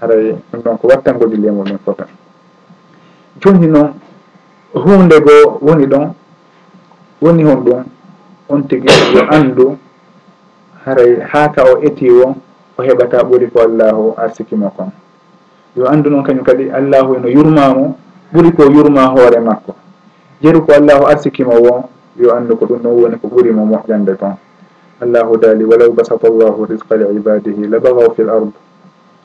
[0.00, 2.06] Haray ɗum ɗon ko wattangodi lemuɗum min
[3.40, 3.94] joni noon
[4.74, 6.12] hunde goo woni ɗon
[7.22, 7.84] woni hon ɗum
[8.50, 9.78] on tigi yo anndu
[10.84, 12.34] haray haa ka o eti o
[12.76, 14.92] o heɓata ɓuri ko allahu arsikimo kon.
[15.76, 17.96] Yo anndu noon kañum kadi allahu eno yurmamo
[18.34, 19.74] ɓuri ko yurma hoore makko.
[20.44, 21.88] jeru ko allahu arsikimo won
[22.20, 24.36] yo anndu ko ɗum noon woni ko ɓurimo moƴƴande ton.
[25.00, 28.52] Allahu daali walaw basata llahu risqa li ibadihi la bagaw fi l ard.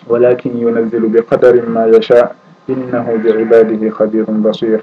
[0.08, 2.32] Walakin yunazzilu bi qadarin ma yacha
[2.72, 4.80] innahu bi ibadihi habirum basir.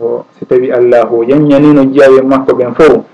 [0.00, 3.04] O si tawi allahu yanñanino jiyawe makko ɓen fo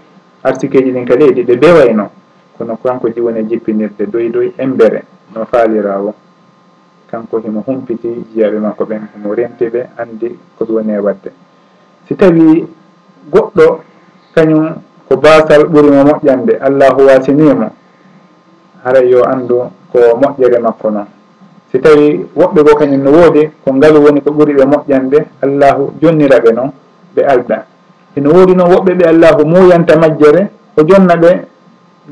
[0.43, 2.11] arsikeji ɗin kadi eɗi ɗe bewayno
[2.59, 6.15] kono kanko jiwone jippinirde doy doy embere no faalirawo
[7.11, 11.31] kanko himo humpiti jiyaɓe makko ɓen himo rentiɓe anndi ko ɓe woni e wadde.
[12.11, 12.67] si tawi
[13.31, 13.67] goɗɗo
[14.35, 17.71] kañum ko basal ɓurimo moƴƴande allahu wasinimo
[18.83, 21.07] haray yo andu ko moƴƴere makko noon
[21.71, 25.93] si tawi woɓɓe go kañum no woodi ko ngalu woni ko ɓuri ɓe moƴƴande allahu
[26.03, 26.71] jonnira ɓe noon
[27.15, 27.65] ɓe alda.
[28.17, 31.31] Eno woodi noon woɓɓe ɓe allahu muyanta majjere o jonna ɓe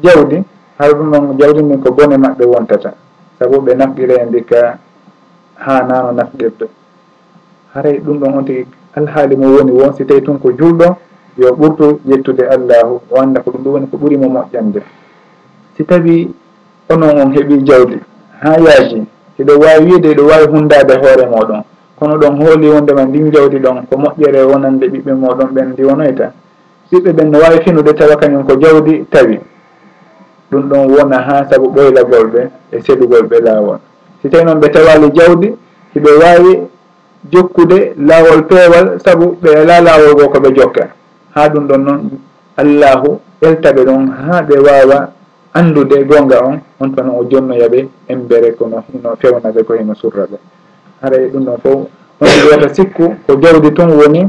[0.02, 0.44] jawdi
[0.78, 2.94] har ɗum noon jawdi ndin ko bone maɓɓe wontata.
[3.38, 4.78] Sabu ɓe nafqira ndi ka
[5.58, 6.66] ha nano nafqirta
[7.74, 10.96] haray ɗum ɗon on tigi alhaali mo woni won si tawi tun ko julɗo
[11.38, 14.82] yo ɓurtu yettude allahu o annda ko ɗum ɗum woni ko ɓurimo moƴƴande.
[15.76, 16.34] Si tawi
[16.90, 17.98] onon on heeɓi jawdi
[18.42, 19.06] ha yaaji
[19.38, 21.62] hiɗo wawi wiide ɗo wawi hundade hoore moɗon
[21.98, 26.32] kono ɗon hooli wondema ndin jawdi ɗon ko moƴƴere wonande ɓiɓɓe moɗon ɓen ndiwonoyta.
[26.90, 29.40] Ɓiɓɓe ɓen no wawi finude tawa kañum ko jawdi tawi.
[30.50, 33.78] Ɗum ɗon wona ha saabu ɓoylagol ɓe e seɗugol ɓe laawol.
[34.22, 35.54] Si tawi noon ɓe tawali jawdi
[35.94, 36.60] hiɓe wawi
[37.26, 40.84] jokkude laawol peewal sabu ɓe ala laawol goo ko ɓe jokka
[41.34, 42.00] ha ɗum ɗon noon
[42.56, 45.10] allahu ɓeltaɓe ɗon ha ɓe wawa
[45.54, 50.36] andude gonga on on tan o jonnoyaɓe embere kono hino fewnaɓe ko hino surraɓe
[51.02, 51.80] haray ɗum ɗon fof
[52.20, 54.26] on wiyata sikku ko jawdi tun woni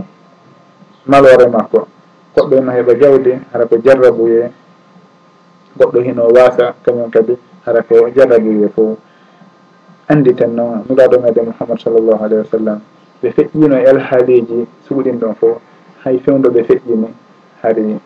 [1.06, 1.88] malore makko
[2.36, 4.52] goɗɗo hino heeɓa jawdi hara ko jarrabuye
[5.78, 8.98] goɗɗo hino wasa kañum kadi hara ko jarrabuye fof.
[10.10, 12.80] anditen noon nuraɗo meɗen mouhammad sallllahu alayhi wa sallam
[13.22, 15.58] ɓe feƴƴino e alhaaliji suuɗin ɗon fof
[16.04, 17.08] hay fewdo ɓe feƴƴini
[17.62, 18.00] hari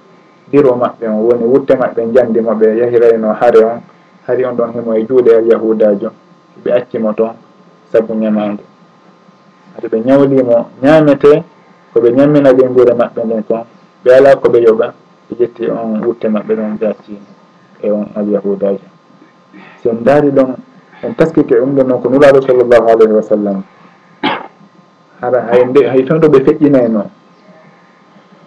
[0.51, 3.79] diro maɓɓe on woni wutte maɓɓe jandi moɓe yahirayno haare on
[4.27, 6.09] hari on ɗon himo e juuɗe al yahudajo
[6.63, 7.35] ɓe accimo toon
[7.91, 8.63] sabu ñamande
[9.75, 11.43] hade ɓe ñawlimo ñamete
[11.93, 13.63] koɓe ñammina ɓe guure maɓɓe nden kon
[14.03, 14.87] ɓe ala koɓe yoɓa
[15.29, 17.25] ɓe ƴetti on wutte maɓɓe ɗon ɓe accino
[17.81, 18.87] e on al alyahudajo
[19.83, 20.55] sen daari ɗon
[21.03, 23.63] en taskike ɗum ɗon noon ko nuraɗo sallllahu alayhi wa sallam.
[25.21, 27.03] Hara hay nde hay tan ɗo ɓe feƴƴinayno.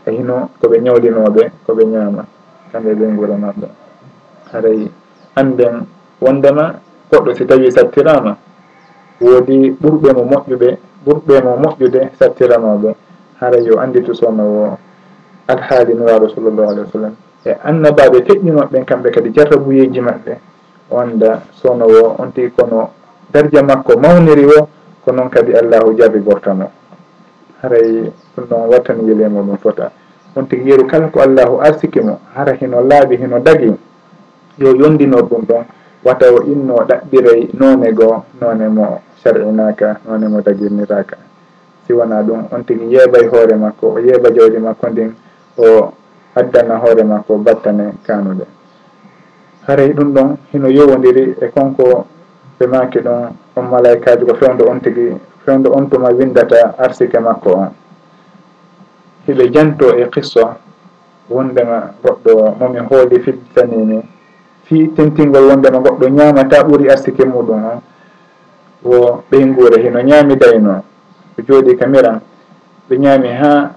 [0.07, 2.25] E hino koɓe ñawlinoɓe koɓe ñaama.
[2.73, 3.67] Kamɓe ɓe gura maɓɓe.
[4.53, 4.91] Haray
[5.37, 5.87] anden
[6.21, 6.75] wondema
[7.13, 8.37] goɗɗo si tawi sattirama.
[9.21, 10.69] Woodi ɓurɓe mo moƴƴuɓe
[11.07, 12.95] ɓurɓe mo moƴƴude sattiranoɓe.
[13.41, 14.79] Hara yo anditu sono o
[15.49, 17.15] alhaali nuraɗo sallllahu alayhi wa sallam.
[17.45, 20.39] E annabaɓe feƴƴinoɓe kamɓe kadi jarrabuyeji maɓɓe.
[20.91, 21.87] wonda sono
[22.19, 22.91] on tigi kono
[23.33, 24.69] darja makko mawniri o
[25.05, 26.71] ko noon kadi allahu jaabi gortano
[27.63, 29.91] haray ɗum ɗon wattani welemo ɗum fota.
[30.37, 33.73] On tigi yeru kala ko allahu arsiki mo hara hino laaɓi hino dagi
[34.59, 35.65] yo yondino ɗum ɗon
[36.05, 41.17] wata o inno ɗaɓɓiray noone goo noone mo sar'inaka noone mo dagirniraka
[41.87, 45.15] siwona ɗum on tigi yeeɓay hoore makko o yeeɓa jawdi makko ndin
[45.59, 45.93] o
[46.35, 48.45] addana hoore makko battane kanude
[49.67, 52.07] haray ɗum ɗon hino yowodiri e konko
[52.59, 57.51] ɓe maki ɗon on malaikaji ko fewdo on tigui fewdo on tuma windata arsike makko
[57.51, 57.71] on.
[59.27, 60.55] Hiɓe janto e qisso
[61.29, 64.03] wondema goɗɗo momi hooli fidditanini
[64.65, 67.81] fi tentingol wondema goɗɗo ñamata ɓuuri arsike muɗum on.
[68.85, 70.83] Wo ɓeyngure hino ñaami dayno
[71.35, 72.21] ko jooɗi kamiran
[72.89, 73.71] ɓe ñaami ha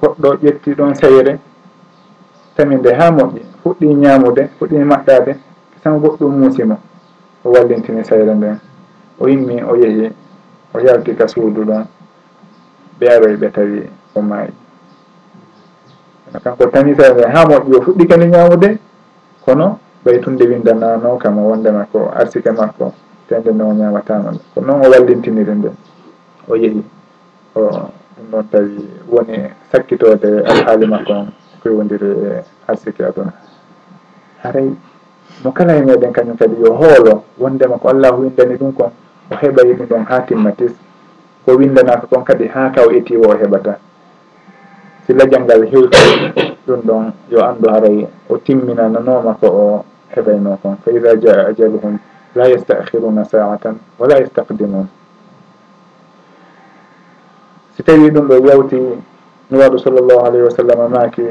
[0.00, 1.38] goɗɗo ƴetti ɗon seyre
[2.56, 3.53] taminde ha moƴƴi.
[3.64, 5.32] fuɗɗi ñaamude fuɗɗi maɗɗade
[5.82, 6.76] tan goɗɗum muusimo
[7.44, 8.58] o wallintini sayre nden.
[9.20, 10.12] O yimmi o yeehi
[10.74, 11.84] o yalti ka suudu ɗon
[13.00, 14.52] ɓe aroy ɓe tawi o maayi.
[16.44, 18.78] Kanko tani sayre nden ha moƴƴi o fuɗɗi kadi ñaamude
[19.44, 22.92] kono ɓay tunde windanano kam o wondema ko arsike makko
[23.28, 25.70] tende nde o ñamatano ko noon o wallintiniri nde.
[26.50, 26.82] O yeehi
[27.54, 27.60] o
[28.16, 29.38] ɗum noon tawi woni
[29.72, 31.26] sakkitode alhaali makko on
[31.62, 33.32] ko e arsike aduna.
[34.44, 34.70] haray.
[35.42, 38.92] Mo kala e meɗen kañum kadi yo hoolo wondema ko allahu windani ɗum kon
[39.30, 40.72] o heɓay ɗum ɗon ha timmatis.
[41.44, 43.78] Ko windanaka kon kadi ha kaw etiwo o heɓata.
[45.06, 45.98] Silla janggal hewti
[46.66, 50.76] ɗum ɗon yo andu haray o timminananoma ko o heɓayno kon.
[50.84, 51.98] Fa ida jaa ajaluhum
[52.34, 54.86] la yastahiruna sa'atan wala yastaqdimun
[57.76, 58.78] si tawi ɗum ɗo yawti
[59.50, 61.22] no waɗu sallllahu alayhi wa sallam maki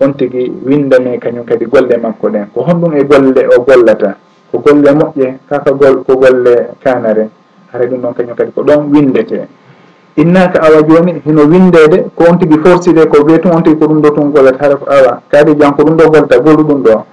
[0.00, 2.46] on tigui windane kañum kadi golle makko ɗen.
[2.54, 4.16] Ko honɗum e golle o gollata
[4.52, 7.28] ko golle moƴƴe kaka gol ko golle kanare
[7.72, 9.48] hara ɗum ɗon kañum kadi ko ɗon windete
[10.16, 14.00] innaka awa joni hino windede ko on tigui forcide ko weetum on tigui ko ɗum
[14.02, 15.20] ɗo tun gollata hara ko awa.
[15.30, 17.04] Kaadi jan ko ɗum ɗo gollata gollu ɗum ɗo.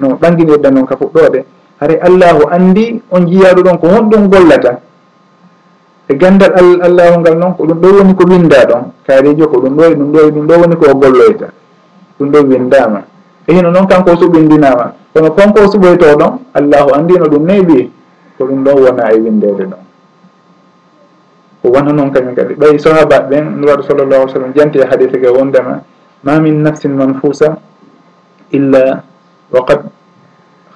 [0.00, 1.44] No ɓanguinirɗa noon ka fuɗɗode.
[1.80, 4.80] Haray allahu andi on jiyaɗo ɗon ko honɗum gollata.
[6.08, 6.52] E gandal
[6.82, 8.82] allahu ngal noon ko ɗum ɗo woni ko winda ɗon.
[9.06, 11.46] Kaarejo ko ɗum ɗo e ɗum ɗo e ɗum ɗo woni ko golloyta.
[12.18, 13.02] ɗum ɗo windama.
[13.46, 17.90] E hino noon kanko suɓindinama kono konko suɓoyto ɗon allahu andino ɗum noyi
[18.38, 19.82] ko ɗum ɗon wona e windede ɗon.
[21.62, 22.54] Ko wona noon kañum kadi.
[22.54, 25.82] Ɓay sahaba ɓen nuraɗo sallllahu alih sallam janti e hadise ga wondema
[26.24, 27.58] ma min nafsin manfusa
[28.50, 29.02] illa
[29.52, 29.86] wa qad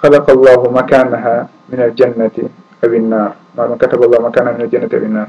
[0.03, 2.43] halaka llahu makanaha min aljannati
[2.85, 5.27] awinnar maɗum kataba llahu makanaha min aljannati awinnar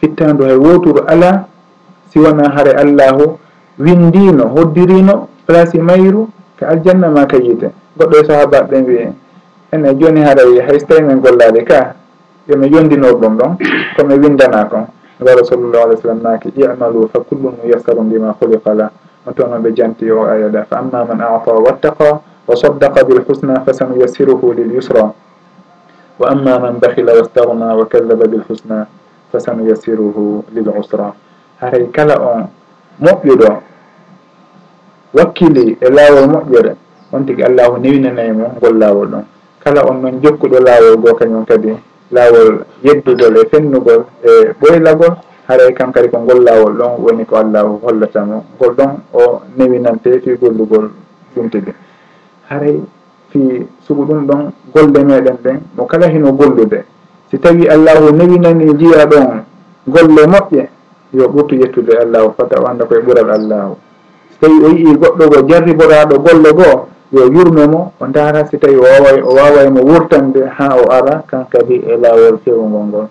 [0.00, 1.48] fittandu hay woturu ala
[2.12, 3.38] siwana haare allahu
[3.78, 6.28] windino hoddirino place mayru
[6.58, 9.12] ka aljanna ma kayite goɗɗo e sahabaɓe ɓen mbiye
[9.72, 11.94] ene joni haaray hay so tawi min gollade ka
[12.48, 13.52] yomi yondinor ɗum ɗon
[13.96, 14.86] komi windana kon
[15.20, 18.90] ngaro sallllahu alih w sallam naaki imalu fa kullun muyassarum bima huliqa la
[19.26, 23.72] on toon oɓe janti o ayaɗa fa amma man ata wattaqa wa saddaqa bilhusna fa
[23.72, 25.12] sanuyassiruhu lilyusra
[26.18, 28.86] wa amma man bahila wastagna wa kallaba bilhusna
[29.32, 31.12] fa sanuyassiruhu lilusra
[31.60, 32.48] haray kala on
[33.02, 33.73] moƴƴuɗo.
[35.14, 36.72] wakkili e laawol moƴƴere.
[37.12, 39.24] On tigui allahu newinana e ngol laawol ɗon.
[39.64, 41.72] Kala on noon jokkuɗo laawol goo kañum kadi
[42.10, 45.14] laawol yeddugol e fennugol e ɓoylagol
[45.48, 50.20] haray kam kadi ko ngol laawol ɗon woni ko allahu hollatamo ngol ɗon o newinante
[50.20, 50.90] fi gollugol
[51.36, 51.72] ɗum tigui
[52.50, 52.80] haray
[53.30, 56.84] fi sugu ɗum ɗon golle meɗen ɗen mo kala hino gollude.
[57.30, 59.42] Si tawi allahu newinani jiya ɗon
[59.86, 60.68] golle moƴƴe
[61.12, 63.76] yo ɓurtu yettude allahu fata o anda koye ɓural allahu.
[64.40, 68.76] tawi o yii goɗɗo go jarriboɗaɗo golle goo yo yurme mo o daara si tawi
[68.76, 73.08] o waway o wawaymo wurtande ha o ara kan kadi e lawol fewgol ngol.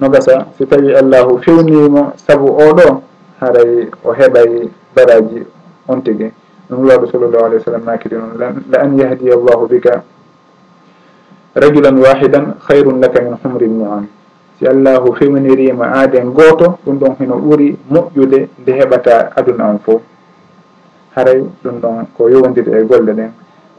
[0.00, 3.00] No gasa si tawi allahu fewnimo saabu oɗo
[3.40, 5.46] haray o heɓay baraji
[5.88, 6.32] on tigui
[6.68, 8.36] ɗum laaɗo sallllahu alih w sallam nakidi noon
[8.70, 10.02] la an yahdiya allahu bika
[11.54, 14.06] rajulan wahidan hayrun laka min humri niam
[14.58, 20.02] si allahu fewnirima aaden gooto ɗum ɗon heno ɓuuri moƴƴude nde heɓata aduna on fof.
[21.16, 23.30] haray ɗum ɗon ko yowodiri e golle ɗen.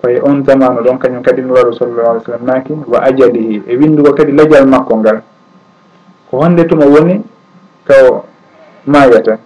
[0.01, 4.13] Koye on zamanu ɗon kañum kadi nuraɗo sallallah alih sallam naaki wa ajalihi e windugo
[4.13, 5.21] kadi lajal makko ngal.
[6.29, 7.21] Ko honde tuma woni
[7.87, 8.25] ko
[8.85, 9.39] mayata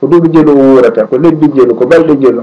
[0.00, 2.42] ko duuɓi jelu o wurata ko lebbi jelu ko balɗe jelu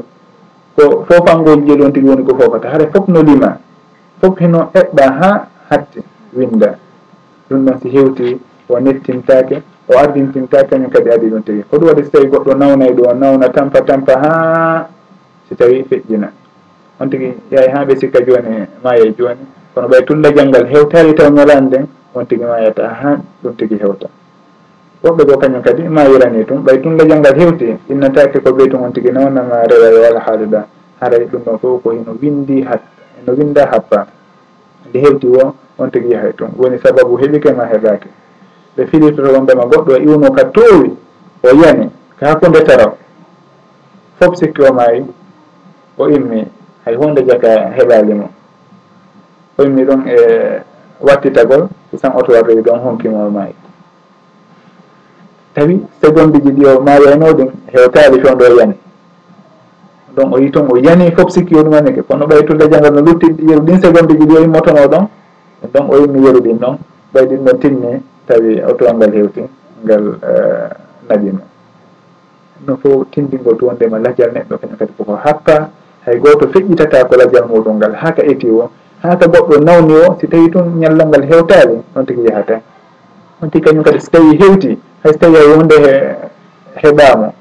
[0.75, 3.57] ko fofangol jelu on tigi woni ko fofata haara fof no lima
[4.21, 5.99] fof hino eɓɓa ha hatti
[6.33, 6.77] winda
[7.49, 11.87] ɗum ɗon si hewti o nettintake o ardintinta kañum kadi adi ɗum tigi ko ɗum
[11.87, 14.87] waɗi so tawi goɗɗo nawnayi ɗum o nawna tampa tampa ha
[15.49, 16.29] so tawi feƴƴina.
[16.99, 21.29] On tigi yahay ha ɓe sikka joni maaya joni kono ɓay tulla janggal hewtari taw
[21.29, 24.07] ñalani nden on tigi mayata ha ɗum tigi hewta.
[25.03, 28.91] Woɓɓe goo kañum kadi mayirani tum ɓay tulla janggal hewti innatake ko ɓey tum on
[28.93, 30.65] tigi nawnama rewa yo alhaaluɗa
[31.01, 32.81] haray ɗum ɗon fof ko hino windi hat
[33.25, 34.05] no winda happa
[34.89, 38.07] nde hewti wo on tigi yahay tum woni sababu heeɓike ma heɓaki
[38.77, 40.89] ɓe filirtoto ɗon ɓema goɗɗo e iwno ka towi
[41.43, 42.91] o yani ka hakkude taraw
[44.19, 45.05] fof sikki o maayi
[45.97, 46.45] o immi
[46.85, 48.29] hay hunde jaka heɓali mum
[49.57, 50.15] o immi ɗum e
[51.01, 53.53] wattitagol e san oto warroyi ɗon honkimo maayi.
[55.53, 58.73] Tawi seconde ji ɗi o maayayno ɗum hewtali fewn ɗo yani
[60.15, 63.27] donc o yi toon o yani fof sikki yo ɗumanike kono ɓaytude jangal no lutti
[63.47, 65.07] yeru ɗin seconde ji ɗi o immotono ɗon
[65.73, 66.77] donc o yimmi yeru ɗin ɗon
[67.13, 69.41] ɓay ɗin ɗon tinni tawi awtore ngal hewti
[69.85, 71.41] ngal eh, %e naaɓima
[72.65, 75.69] ɗum foof tindingol ɗum wonde lajal neɗɗo kañum kadi koko happa
[76.05, 78.69] hay goto feƴƴitata ko lajal muɗum ngal ha ka eeti o
[79.01, 82.61] ha ka goɗɗo nawni o si tawi tun ñallal ngal hewtali on tigui yahata.
[83.41, 85.75] On tigui kañum kadi so tawi hewti hay so tawi a hunde
[86.75, 87.33] heɓamo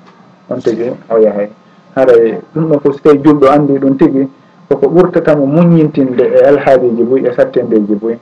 [0.49, 1.49] on tigui o yahay.
[1.97, 4.29] Haray e ɗum ɗon foof so tawi julɗo andi ɗum tigui
[4.69, 8.19] koko ɓurtatamo muñintinde e alhaaliji boyi e sattendeji boyi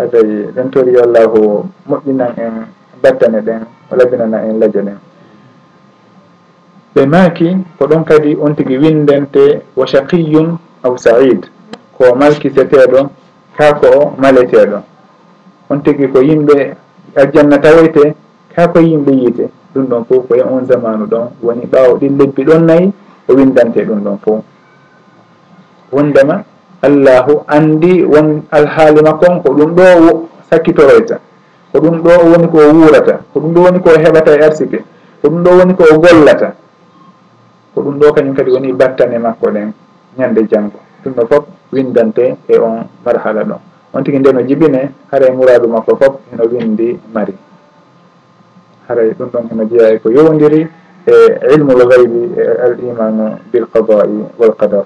[0.00, 2.52] hay ɗen tori yo allahu moƴƴinan en
[3.02, 3.60] battane ɗen
[3.90, 4.98] o laɓinana en laabi ɗen.
[6.94, 11.46] Ɓe maaki ko ɗon kadi on tigi windente wa shaqiyun aw said.
[11.98, 13.10] Ko malkiseteɗo
[13.58, 14.78] kako o maleteɗo
[15.70, 16.74] on tigi ko yimɓe
[17.16, 18.14] aljanna tawoyte
[18.56, 19.48] kako yimɓe yiite.
[19.74, 22.92] Ɗum ɗon fof koye on zamanu ɗon woni ɓaawo ɗin lebbi ɗon nayyi
[23.28, 24.40] o windante ɗum ɗon fof
[25.92, 26.44] wondema
[26.82, 29.86] allahu andi won alhaali makkon ko ɗum ɗo
[30.50, 31.16] sakkitoroyta
[31.72, 34.78] ko ɗum ɗo woni ko wuurata ko ɗum ɗo woni ko heɓata e arsike
[35.22, 36.54] ko ɗum ɗo woni ko gollata
[37.74, 39.72] ko ɗum ɗo kañum kadi woni battane makko ɗen
[40.18, 43.60] ñande janggo ɗum ɗo fof windante e on marhala ɗon.
[43.92, 47.34] On tigui nde no jibine haray muradu makko fof heno windi mari.
[48.88, 50.66] Haray ɗum ɗon heno jeeya ko yowdiri
[51.06, 51.14] e
[51.54, 54.84] ilmul gaybi e al imanu bil qadai wal qadar.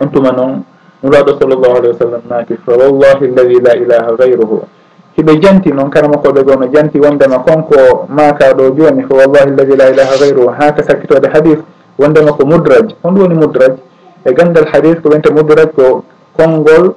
[0.00, 0.64] On tuma noon
[1.02, 4.62] nuraɗo sallllahu alayhi wa sallam naati fa wallahi alladi la ilaha gayruhu
[5.16, 9.76] hiɓe janti noon karama koɓe goo no janti wondema konko makaɗo joni fa wallahi alladi
[9.76, 11.58] la ilaha gayruhu ha ka sakkitode hadis
[11.98, 12.92] wondema ko mudraj.
[13.02, 13.72] Honɗum woni mudraj.
[14.24, 16.04] E gandal hadis ko wonta mudraj ko
[16.36, 16.94] konngol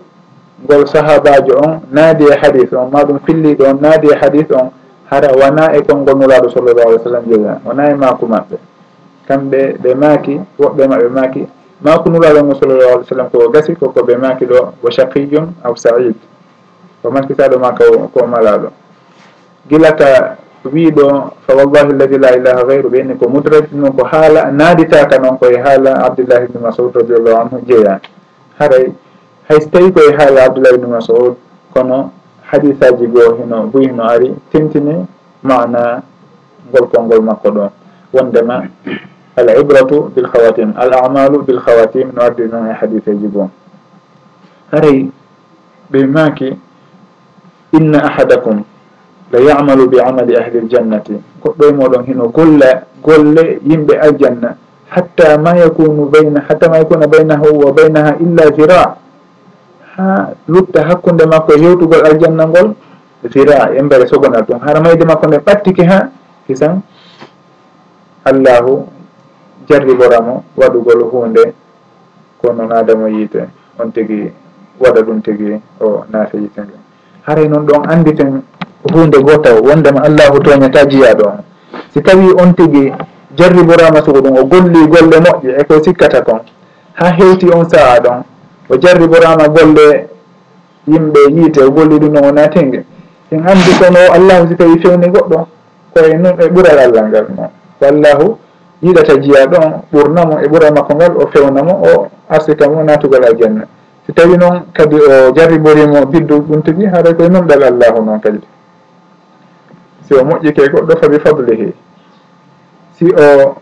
[0.64, 2.92] ngol sahabajo on naadi e hadis on.
[2.92, 4.72] Maɗum filliɗo on naadi e hadis on.
[5.10, 8.58] Hara wona e konngol nuraɗo sallllahu alih w sallam joga wona e maako maɓɓe.
[9.28, 11.48] Kamɓe ɓe maaki woɓɓe maɓɓe maaki
[11.82, 15.76] ma ko ngo sallallah alih w sallam koko gasi koko ɓe makiɗo wo shaqiyum aw
[15.76, 16.16] said.
[17.02, 18.72] Ko maskisaɗo ma ko ko malaɗo
[19.70, 25.20] gilata wiiɗo fa wallahi alladi la ilaha gayru ɓenni ko mudraji noon ko haala naaditaka
[25.20, 28.02] noon koye haala abdoullahi ibni masud radiallahu anhu jeeya.
[28.60, 28.92] Haray
[29.48, 31.36] hay so tawi koye haala abdoullahi ibni masud
[31.74, 32.12] kono
[32.52, 35.08] hadisaji goo hino buy hino ari tintini
[35.44, 36.04] mana
[36.68, 37.72] ngol kolngol makko ɗo.
[38.14, 38.68] Wondema
[39.40, 43.50] al ibratu bil khawatim al amalu bil khawatim no addi noon e hadiseji goon
[44.72, 45.10] haray
[45.92, 46.54] ɓe maaki
[47.74, 48.64] inna ahadakum
[49.34, 54.56] la yamalu bi amali ahli ljannati goɗɗo e moɗon hino golla golle yimɓe aljanna
[54.90, 58.98] hatta ma yakunu bayna hatta ma yakuna baynahu wa baynaha illa zira
[59.98, 62.74] ha lutta hakkunde makko e hewtugol aljanna ngol
[63.34, 66.10] zira embere sogonal ɗum hara mayde makko nde ɓattike ha
[66.48, 66.82] hisan
[68.26, 68.86] allahu
[69.70, 71.54] cerriboramo waɗugol hunde
[72.42, 73.46] ko noon adamo yiite
[73.80, 74.32] on tigi
[74.80, 76.74] waɗa ɗum tigi o naafe yiite nde.
[77.28, 78.42] Haray noon ɗon anditen
[78.94, 81.44] hunde gotaw wondema allahu toñata jiyaɗo on
[81.94, 82.92] si tawi on tigi
[83.38, 86.40] jarriborama sugo ɗum o golli golle moƴƴe e ko sikkata kon
[86.94, 88.24] ha hewti on saaha ɗon
[88.70, 90.08] o jarriborama golle
[90.88, 92.84] yimɓe yiite o golli ɗum ɗon o natingue
[93.32, 95.48] en andi kono allahu si tawi fewni goɗɗo
[95.94, 97.50] koye noon e ɓural allah ngal noon
[97.80, 98.38] ko allahu
[98.82, 103.28] yiɗata jiya ɗon ɓurnamo e ɓuura makko ngal o fewnamo o arsita mo natugal e
[103.28, 103.68] aljanna
[104.10, 108.42] si tawi noon kadi o jarriborimo biddu ɗum tigui haɗa koye numɗal allahu noon kadi.
[110.10, 111.74] Si o moƴƴike goɗɗo fabi fadlihi.
[112.98, 113.54] Si o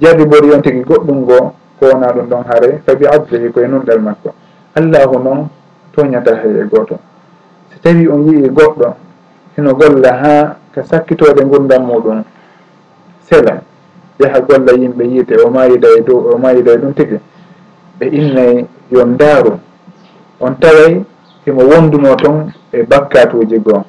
[0.00, 4.32] jarribori on tigui goɗɗum goo ko wona ɗum ɗon haare fabi adlihi koye numɗal makko.
[4.74, 5.48] Allahu noon
[5.92, 6.96] toñata heye goto.
[7.68, 8.94] Si tawi on yii goɗɗo
[9.56, 12.24] heno golla ha ka sakkitode gurdam muɗum
[13.28, 13.60] sela.
[14.20, 17.18] yaha golla yimɓe yiite o mayida e dow o mayida e ɗum tigi?
[17.98, 19.52] Ɓe innay yo ndaaru.
[20.40, 21.02] On taway
[21.44, 23.82] himo wonduno toon e bakkatuji goo.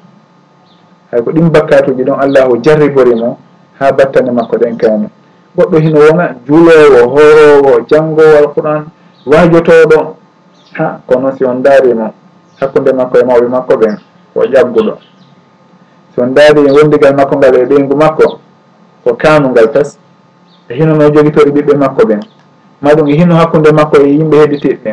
[1.10, 3.38] Hay ko ɗin bakkatuji ɗon allahu jarriborimo
[3.78, 5.08] ha battane makko ɗen kani
[5.56, 8.82] goɗɗo hino wona juulowo horowo janngowo alquran
[9.26, 9.98] wajotoɗo
[10.78, 12.12] ha ko noon si on daarimo
[12.60, 13.96] hakkude makko e mawɓe makko ɓen
[14.34, 14.94] o ƴagguɗo
[16.14, 18.38] so on daari wondigal makko ngal e ɓeygu makko
[19.04, 19.98] ko kanugal tas
[20.72, 22.20] e hino noon jogitoɗo ɓiɓɓe makko ɓen.
[22.82, 24.90] Ma ɗum e hino hakkude makko e yimɓe hedditiɓe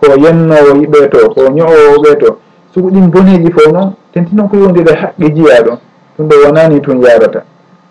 [0.00, 2.38] ko yennowo yiɓe to ko ño'owo ɓe to.
[2.74, 5.78] Sugu ɗin boneji fof noon tentinon ko yowdira haqqe jiya ɗon
[6.18, 7.42] ɗum ɗo wonani tun yarata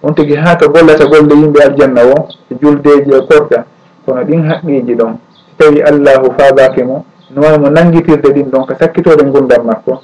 [0.03, 3.65] on tigui ha ka gollata golle yimɓe aljanna o e juldeji e korka.
[4.05, 5.13] Kono ɗin haqqiji ɗon.
[5.57, 10.01] So tawi allahu faabake mo no wawi mo nanguitirde ɗin ɗon ka sakkitode gurdam makko.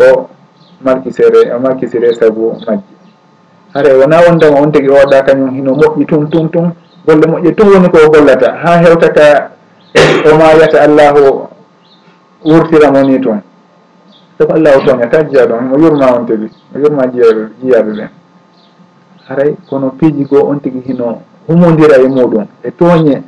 [0.00, 0.28] O
[0.84, 2.99] markisere o malkisire saabu majji.
[3.74, 6.72] haara wona wondema on tigui oɗa kañum hino moƴƴi tum tum tum.
[7.06, 8.52] Golle moƴƴe tum woni ko gollata.
[8.62, 9.50] Ha hewtaka
[10.32, 11.48] o mayata allahu
[12.44, 13.40] wurtiramo ni toon.
[14.38, 17.26] Sabu allahu toñata e jiya ɗon o yurma on tigui o yurma jiya
[17.62, 18.08] jiyaɓe ɓen.
[19.28, 23.22] Haray kono piiji goo on tigi hino humodira e muɗum e tooñe.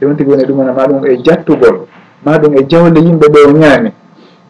[0.00, 1.86] E on tigi woni ɗumanama maɗum e jattugol
[2.24, 3.92] maɗum e jawle yimɓe ɓe o ñaami.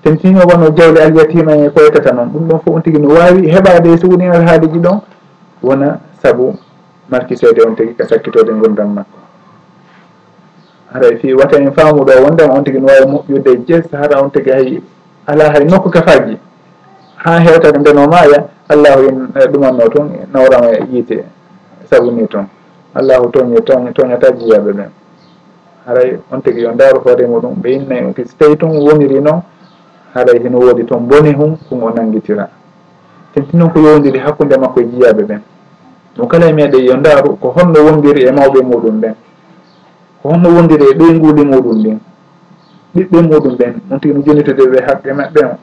[0.09, 3.49] sen siño wono jawle alyatima e koytata noon ɗum ɗon fof on tigui no wawi
[3.51, 5.01] heɓade e so woni alhaaliji ɗon
[5.63, 6.57] wona saabu
[7.11, 9.19] markisede on tigui ka sakkitode gurdam makko.
[10.93, 14.53] Haray fi wata en faamuɗo wondema on tigui no wawi moƴƴude jes hara on tigui
[14.53, 14.81] hay
[15.27, 16.39] ala hay nokku ka kafaji
[17.17, 21.25] ha hewtade ndeno maaya allahu en eh, ɗumanno toon nawrama e yiite
[21.91, 22.47] saabu ni toon.
[22.95, 24.91] Allahu toñi e toñ toñata jiyaɓe ɓen
[25.87, 29.43] haray on tigui yo ndaaru hoore muɗum ɓe innayi so tawi toon woniri noon
[30.15, 32.49] haalay hino woodi toon bone hum kon o nanguitira
[33.35, 35.41] tenti noon ko yowdiri hakkude makko e jiyaɓe ɓen.
[36.17, 39.15] Ɗum kala e meeɗen yo ndaaru ko honno wondiri e mawɓe muɗum ɓen.
[40.23, 41.99] Ko honno wondiri e ɓeynguli muɗum ɗin
[42.95, 45.57] ɓiɓɓe muɗum ɓen on tigi no jonitude ɓe haqqe maɓɓe o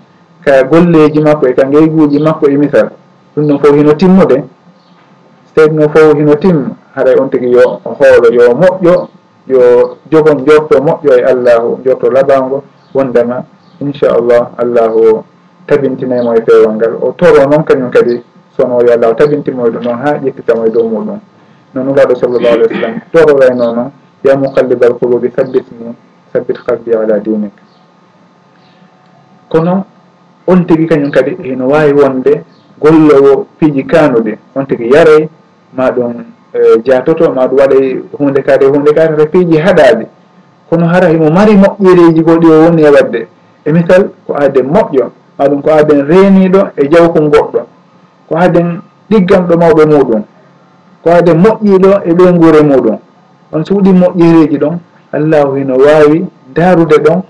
[0.45, 2.89] ka golleji makko e ka ngeyguuji makko e misal.
[3.35, 4.37] Ɗum ɗon fof hino timmude
[5.45, 9.07] so tawi ɗum fof hino timma haɗay on tigi yo hoolo yo moƴƴo
[9.47, 13.43] yo jogon jorto moƴƴo e allahu jorto labango wondema
[13.81, 15.23] inchallah allahu
[15.67, 16.93] tabintinaymo e pewol ngal.
[17.01, 18.21] O toro noon kañum kadi
[18.55, 21.19] sono yo allah o tabintinmo e ɗum noon ha ƴettitamo e dow muɗum.
[21.73, 23.91] Noon nuraɗo sallllahu alih wa sallam tororayno noon
[24.23, 25.95] ya muqallibal qulubi sabbitni
[26.33, 27.53] sabbit kalbi ala dinik.
[29.49, 29.85] Kono
[30.47, 32.43] on tigui kañum kadi hino wawi wonde
[32.79, 35.29] gollowo piiji kanuɗi on tigui yaray
[35.75, 40.05] maɗum e, jatoto maɗum waɗay hunde kade hunde kade ta piiji haɗaɗi
[40.69, 43.27] kono hara himo mari moƴƴereji goɗi o woni e wadde.
[43.65, 45.05] e misal ko aaden moƴƴo
[45.37, 47.59] maɗum ko aaden reeniɗo e jawkol goɗɗo
[48.29, 50.21] ko aaden ɗigganɗo mawɓe muɗum
[51.03, 52.25] ko aaden moƴƴiɗo e ɓe
[52.69, 52.97] muɗum
[53.53, 54.75] on so waɗi moƴƴereeji ɗon
[55.11, 57.21] allahu hino waawi daarude ɗon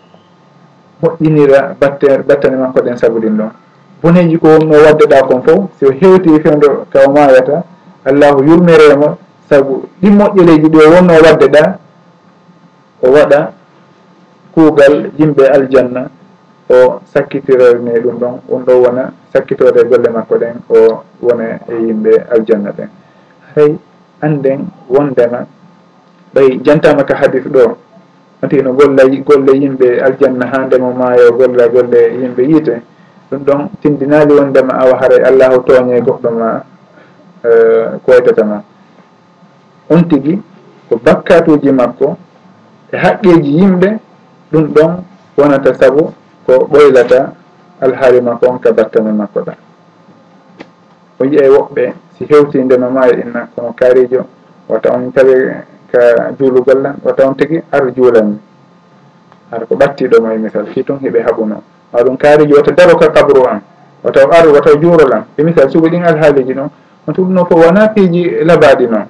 [1.02, 3.50] moƴƴinira batte battane makko ɗen sabudin ɗon.
[4.04, 7.64] Boneji ko wonno waddeɗa kon fof so hewti fewdo taw mayata
[8.06, 9.18] allahu yurmiremo
[9.50, 11.64] saabu ɗi moƴƴereji ɗi o wonno waddeɗa
[13.04, 13.52] o waɗa
[14.54, 16.02] kuugal yimɓe aljanna.
[16.70, 22.11] o sakkitiro ɗum ɗon ɗum ɗo wona sakkitode golle makko ɗen o wona e yimɓe
[22.34, 22.89] aljanna ɗen.
[23.55, 23.78] Hay
[24.22, 25.45] anden wondema
[26.34, 27.78] ɓay jantama ka hadis ɗo
[28.43, 32.82] on no golla golle yimɓe aljanna ha ndemo maayo golla golle yimɓe yiite
[33.32, 36.63] ɗum ɗon tindinali wondema awa haray allahu tooñe goɗɗo ma
[37.43, 37.49] e,
[38.05, 38.63] koytatama
[39.89, 40.41] on tigui
[40.89, 42.18] ko bakkatuji makko
[42.91, 43.89] e haqqeji yimɓe
[44.51, 44.91] ɗum ɗon
[45.38, 46.13] wonata saabu
[46.46, 47.34] ko ɓoylata
[47.82, 49.54] alhaali makko on ka battane makko ɗa.
[51.20, 54.26] O yiyay woɓɓe si hewti ndema maayo inna kono kaarijo
[54.70, 55.36] wata on tawe
[55.91, 58.38] ka juulugollan wata on tigi ar juulanmi
[59.52, 61.62] ar ko ɓattiɗomo e misal fi tun hiɓe haɓuno
[61.93, 63.62] ma ɗum kaarijo wata daro ka kabru an
[64.04, 66.70] wata ar wata juurolan e misal sugu ɗin alhaaliji noon
[67.08, 69.06] on tuɗuno fof wona piiji labaɗi noon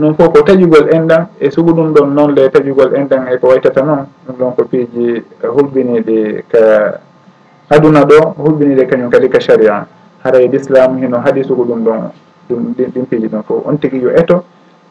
[0.00, 3.82] ɗum fof ko taƴugol enɗam e sugu ɗum ɗon noon le taƴugol enɗam eko waytata
[3.82, 6.60] noon ɗum ɗon ko piiji hulɓiniɗi ka
[7.70, 9.86] aduna ɗo hulɓiniɗe kañum kadi ka sharia.
[10.24, 12.00] Haray e l'islamu hino haaɗi sugu ɗum ɗon
[12.48, 13.66] ɗum ɗin piiji ɗon fof.
[13.66, 14.44] On tigui yo eto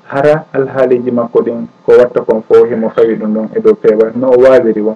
[0.07, 4.11] hara alhaaliji makko ɗin ko watta kon fof himo fawi ɗum ɗon e dow peewal
[4.15, 4.95] no o wawiri won.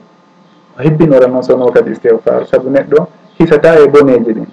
[0.77, 3.07] O hebbinora noon sono kadi istihfar saabu neɗɗo
[3.39, 4.47] hisata e boneji ɗin.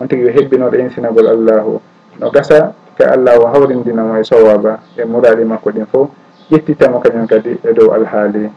[0.00, 1.80] On tigui yo hebbinoɗo insinagol allahu.
[2.20, 6.08] No gasa te allahu hawrindinamo e sowaba e muraɗi makko ɗin foof
[6.50, 8.50] ƴettitamo kañum kadi e dow alhaali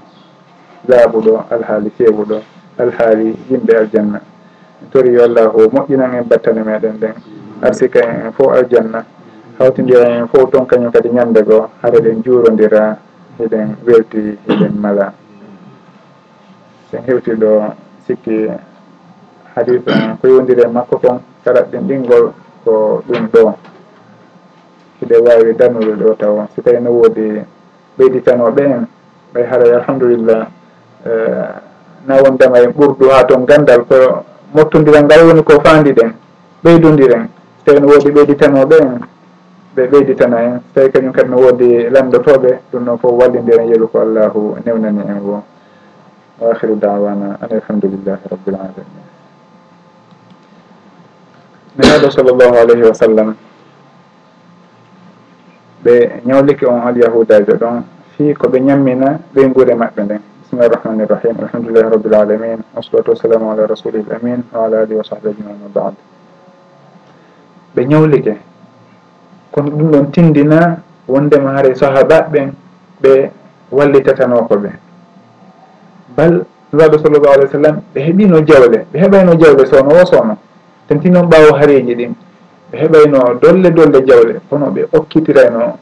[0.90, 2.42] laaɓuɗo alhaali fewuɗo
[2.80, 4.20] alhaali yimɓe aljanna.
[4.92, 7.14] Tori yo allahu moƴƴinan en battane meɗen ɗen.
[7.62, 9.06] Arsika en fo aljanna.
[9.60, 12.98] Hawtodira en fof toon kañum kadi ñande goo hara ɗen juurodira
[13.40, 15.14] eɗen welti eɗen mala.
[16.90, 17.74] Sen hewti ɗo
[18.08, 18.48] sikki
[19.56, 19.82] hadis
[20.22, 22.34] ko yewdiri makko kon karaɗɗen ɗingol
[22.66, 23.54] ko ɗum ɗo.
[25.02, 27.42] hiɗe wawi darnude ɗo taw si tawi no woodi
[27.98, 28.88] ɓeyditanoɓe en
[29.34, 30.48] ɓay haaray alhamdulillah
[32.08, 33.96] na wondema en ɓurdu ha toon gandal ko
[34.54, 36.14] mottodiral ngal woni ko fandiɗen
[36.64, 37.26] ɓeydodiren
[37.58, 39.00] so tawi no woodi ɓeyditanoɓe en
[39.76, 43.88] ɓe ɓeyditana en so tawi kañum kadi no woodi lamdotoɓe ɗum noon foof wallidiren yeeru
[43.88, 45.44] ko allahu newnani en wo
[46.42, 47.38] wa akhiru dawana.
[47.42, 49.02] An alhamdulillahi rabbil alamin
[51.78, 53.36] ne haɗo sallllahu alayhi wa sallam
[55.84, 57.84] ɓe ñawliki on hol yahudajo ɗon
[58.16, 60.22] fi koɓe ñammina ɓey guure maɓɓe nden.
[60.42, 62.60] Bisimillahi irrahmani irrahim alhamdulillahi rabbil alamin.
[62.76, 65.94] Wasalatu wassalamu ala rasulil amin wa ala alihi wa sahbi ajmain wa bad.
[67.76, 68.34] Ɓe ñawlike.
[69.52, 70.78] Kono ɗum ɗon tindina
[71.08, 72.54] wondema haare sahaba ɓen
[73.02, 73.32] ɓe
[73.72, 74.70] wallitatanoɓe ɓe.
[76.16, 80.38] Bal nuraɗo sallllahu alih w sallam ɓe heeɓino jawle ɓe heɓayno jawle sowno wo sowno
[80.88, 82.14] tenti noon ɓaawo haareji ɗin.
[82.74, 85.78] heɓayno dolle dolle jawle kono ɓe okkitirayno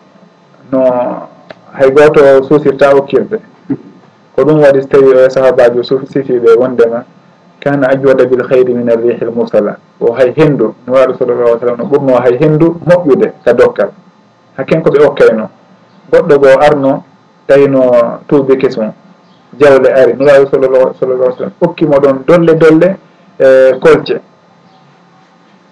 [0.72, 0.84] no
[1.74, 3.40] hay goto suusirta okkirde.
[4.36, 7.04] Ko ɗum waɗi so tawi o sahabajo sifiɓe wondema
[7.60, 9.78] kana ajwada bil hayri min arrihi l mursala.
[10.00, 13.90] O hay henndu no waɗo sallallah alih sallam no ɓurno hay henndu moƴƴude ka dokkal.
[14.58, 15.50] Hakken ko ɓe okkayno.
[16.12, 17.04] Goɗɗo goo arno
[17.48, 18.92] tawino tuubi kesum
[19.60, 20.14] jawle ari.
[20.14, 22.98] No nuraɗo sallallah sallallah sallam okkimo ɗon dolle dolle
[23.40, 24.22] e kolce.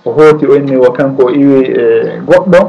[0.08, 1.84] o hooti o inni o kanko o iwi e
[2.28, 2.60] goɗɗo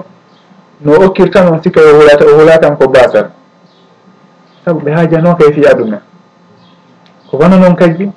[0.84, 3.30] no okkirtamo sikka o hulata o hulatan ko batal
[4.64, 6.03] saabu ɓe haajano kay fi aduna
[7.30, 8.11] ko wona noon kadi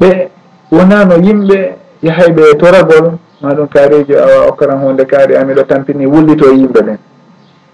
[0.00, 0.28] ɓe
[0.70, 1.58] wonano yimɓe
[2.02, 6.98] yahay ɓe toragol maɗum kaarijo awa okkaran hunde kaari amiɗo tampini wullito e yimɓe ɓen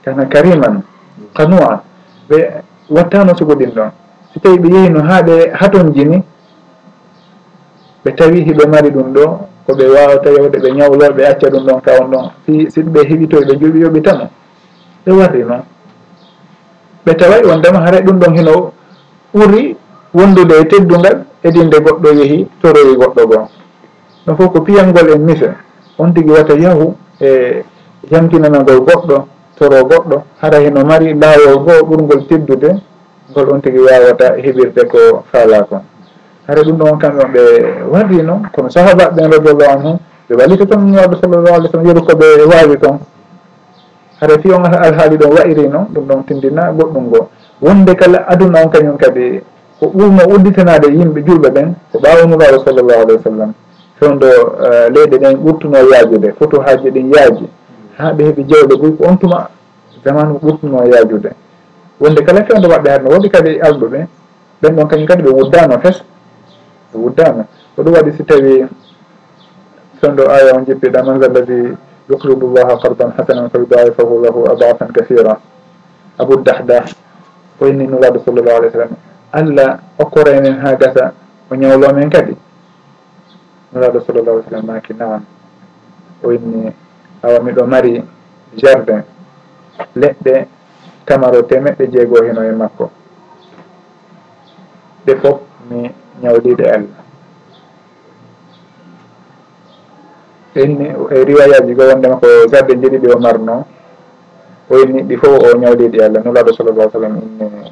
[0.04, 0.82] kana kariman
[1.34, 1.82] kanua
[2.28, 2.36] ɓe
[2.90, 3.90] wattano sugoɗin ɗon.
[4.34, 6.22] So tawi ɓe yehino no ɓe haton jini
[8.04, 9.24] ɓe tawi hiɓe mari ɗum ɗo
[9.66, 12.30] ko ɓe wawata yewde ɓe ñawloɓe acca ɗum ɗon kawan ɗon.
[12.46, 14.30] Si si ɓe heɓitoy ɓe joɓiyoɓe tama
[15.06, 15.62] ɓe warri noon
[17.04, 18.72] ɓe taway wondema haray ɗum ɗon hino
[19.34, 19.76] ɓuri
[20.14, 23.46] wondude e teddungal edinde goɗɗo yeehi toroyi goɗɗo gon
[24.26, 25.48] ɗum fof ko piyangol en mise
[25.98, 27.62] on tigui wata yahu e
[28.10, 29.16] yamtinanagol goɗɗo
[29.58, 32.70] toro goɗɗo hara hino mari laawol goo ɓurgol teddude
[33.30, 34.98] ngol on tigui wawata heɓirde ko
[35.32, 35.82] faala kon.
[36.46, 37.42] hara ɗum ɗon kamɓe on ɓe
[37.90, 42.00] warri noon kono sahabaɓe ɓen radiallahu anhum ɓe wallita toon nelaɗo sallallah alih sallam yeru
[42.02, 42.98] koɓe wawi toon.
[44.20, 47.28] Hara fi on alhaali ɗon wayiri noon ɗum ɗon tindina goɗɗum ngo.
[47.60, 49.40] Wonde kala aduna on kañum kadi
[49.80, 53.52] ko ɓurno udditanade yimɓe julɓe ɓen ko ɓawa nuraɗo sallllahu alih wa sallam.
[53.98, 57.48] Fewdo eh, leyɗe ɗen ɓurtuno yaajude foto haaji ɗin yaaji.
[57.98, 59.48] Ha ɓe heeɓi jewɗe goy ko on tuma
[60.04, 61.30] zamanu ɓurtuno yaajude.
[62.00, 64.06] Wonde kala fewdo maɓɓe haɗno woɗi kadi alɗuɓe
[64.62, 66.02] ɓen ɗon kañum kadi ɓe wuddano fes.
[66.96, 67.46] wuddama.
[67.76, 68.66] Ko ɗum waɗi si tawi
[70.00, 71.76] sonɗo aya on jippiɗa man ha lladi
[72.08, 75.40] yuqridu llaha qardan hasanan fa yuda'ifahu lahu adafan kahira
[76.18, 76.84] abou dahdah
[77.58, 78.96] ko inni nulaɗo sallllahu alih w sallam.
[79.32, 80.32] Allah hokkora
[80.62, 81.12] ha gasa
[81.50, 82.36] o ñawlomen kadi.
[83.72, 85.24] Nulaɗo sallllahu alih sallam maki naam.
[86.22, 86.72] O inni
[87.22, 88.04] awa miɗo mari
[88.56, 89.02] jardin
[89.96, 90.46] leɗɗe
[91.06, 92.90] tamaro temeɗɗe jeego hino e makko.
[95.06, 95.40] Ɗe fof
[95.70, 95.90] mi
[96.22, 97.04] ñawliɗo Allah
[100.56, 103.64] inni e riwayaji go wondema ko garɗe jiɗiɗi o marno
[104.70, 107.70] o inni ɗi fof o ñawliɗi Allah nulaɗo sallallah sallam inni.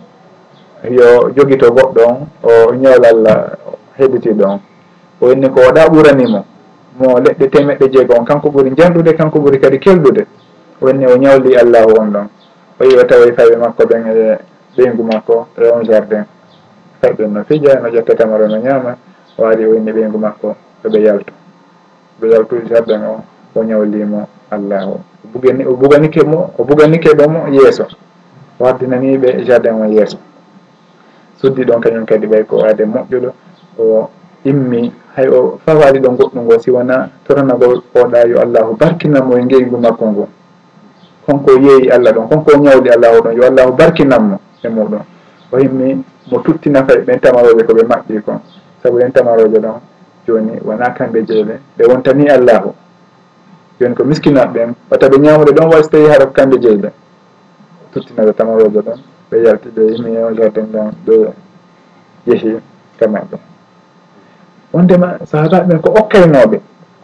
[0.90, 3.36] Yo jogito goɗɗo on o ñawla allah
[3.98, 4.60] heɗitiɗo on.
[5.20, 6.44] O inni ko waɗa ɓuranimo
[6.98, 10.26] mo leɗɗe temeɗɗe jeego on kanko ɓuuri janɗude kanko ɓuuri kadi kelɗude
[10.82, 12.26] o inni o ñawli allahu on ɗon.
[12.80, 14.38] O yi o tawa fawi makko ɓen e
[14.76, 16.24] ɓeygu makko e on jardin.
[17.04, 18.96] kamɓe no fija no ƴetta tamaro no ñaama
[19.38, 21.32] o ari o inni ɓeygu makko ɓeɓe yaltu.
[22.20, 23.14] Ɓe yaltude saɗɗan o
[23.54, 25.00] o ñawlimo allah o
[25.32, 27.86] bugani o buganike mo o buganikeɓe mo yeeso.
[28.60, 30.18] O haddinaniɓe jardin o yeeso.
[31.40, 33.30] Suddi ɗon kañum kadi ɓay ko aade moƴƴuɗo
[33.78, 34.08] o
[34.44, 39.44] immi hay o fawaali ɗo goɗɗu ngo si wona toranagol oɗa yo allahu barkinanmo e
[39.44, 40.28] ngeygu makko ngu
[41.26, 45.00] konko yeeyi allah ɗon konko ñawli allahu ɗon yo allahu barkinanmo e muɗum.
[45.54, 48.38] o yimmi mo tuttina nafa ɓen tamaroɓe koɓe maɓɓi kon.
[48.82, 49.78] Saabu ɓen tamaroɓe ɗon
[50.26, 52.74] joni wona kamɓe jeyle ɓe wontani allahu.
[53.80, 56.90] Joni ko miskinaɓe ɓen wata ɓe ñamude ɗon way so tawi haɗa ko kamɓe jeyle
[57.92, 58.98] tuttinaɓe tamaroje ɗon
[59.30, 61.14] ɓe yalti ɓe yimi o jardin ɗon ɓe
[62.26, 62.58] yeehi
[62.98, 63.36] kamaɓe.
[64.72, 66.56] Wondema sahabaɓe ɓen ko okkaynoɓe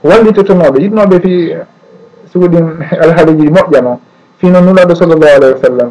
[0.02, 1.32] ko wallitotonoɓe yiɗnoɓe fi
[2.32, 2.66] suguɗin
[3.02, 3.98] alhaaliji moƴƴa noon
[4.38, 5.90] fino nulaɗo sallllahu alayhi wa sallam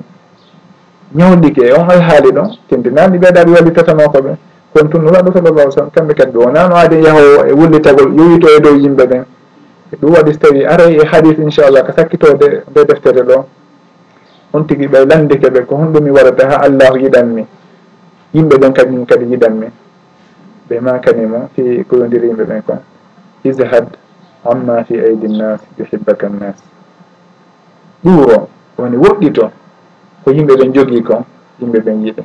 [1.16, 4.38] ñawɗike on hay haali ɗon tindinani ɓeeɗaɓe wallittatano ko ɓen
[4.74, 8.60] kono tun nuraɗo sallallah sallam kamɓe kadi ɓe wonano aadi yahowo e wullitagol yowito e
[8.60, 9.24] dow yimɓe ɓen.
[9.92, 13.46] E ɗum waɗi so tawi aray e hadis inchallah ko sakkitode nde deftere ɗo.
[14.54, 17.46] On tigui ɓe landike ɓe ko honɗumi waɗata ha allahu yiɗanmi.
[18.34, 19.68] Yimɓe ɓen kañum kadi yiɗanmi.
[20.70, 22.80] Ɓe ma kanimo fi koyodiri yimɓe ɓen kon.
[23.44, 23.98] Ishad
[24.46, 26.62] amma fi aidi nnas yuhibbaka nnas
[28.06, 28.48] ɗuro
[28.78, 29.50] woni woɗɗito
[30.30, 31.26] ko yimɓe ɓen jogii kon
[31.60, 32.24] yimɓe ɓen yiɗe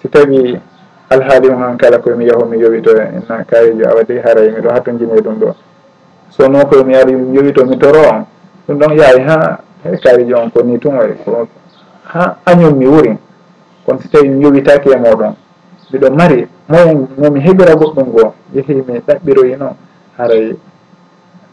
[0.00, 0.60] si tawi
[1.08, 4.68] alhaali on han kala koyemi yahu mi yowito e na kayejo awadi haray e miɗo
[4.70, 5.54] hatto jini e ɗum ɗo.
[6.28, 8.26] So noon koyemi ari mi yowito mi toro on
[8.68, 11.48] ɗum ɗon yaawi ha e kayejo on ko ni tun way ko
[12.12, 13.16] ha añum mi wuri.
[13.86, 15.32] Kono si tawi mi yowitaki e moɗon
[15.88, 19.72] mbiɗo mari moyen momi heɓira goɗɗum goo yeehi mi ɗaɓɓiroyi noon
[20.18, 20.56] haray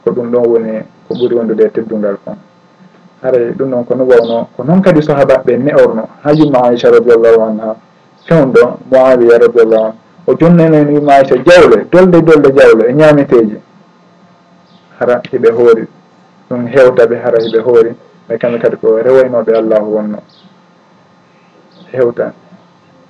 [0.03, 0.71] ko ɗum ɗon woni
[1.07, 2.35] ko ɓuri wondude e teddungal kon.
[3.25, 7.75] haray ɗum noon kono wowno ko noon kadi sahabaɓe neorno ha yumma aicha radiallahu anha
[8.27, 9.97] fewn ɗo moawiya radiallahu anhu.
[10.27, 13.57] O jonnenen yumma aicha jawle dolde dolde jawle e ñameteji
[14.99, 15.87] hara hiɓe hoori
[16.49, 17.91] ɗum hewtaɓe hara hiɓe hoori
[18.29, 20.17] ɓay kamɓe kadi ko rewaynoɓe allahu wonno.
[21.91, 22.33] Hewta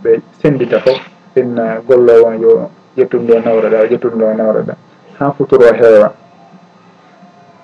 [0.04, 1.00] ɓe sendita fof
[1.34, 4.74] finna gollowo on yo ƴettude nde nawraɗa o ƴettude nde nawraɗa
[5.20, 6.14] ha futuro heewa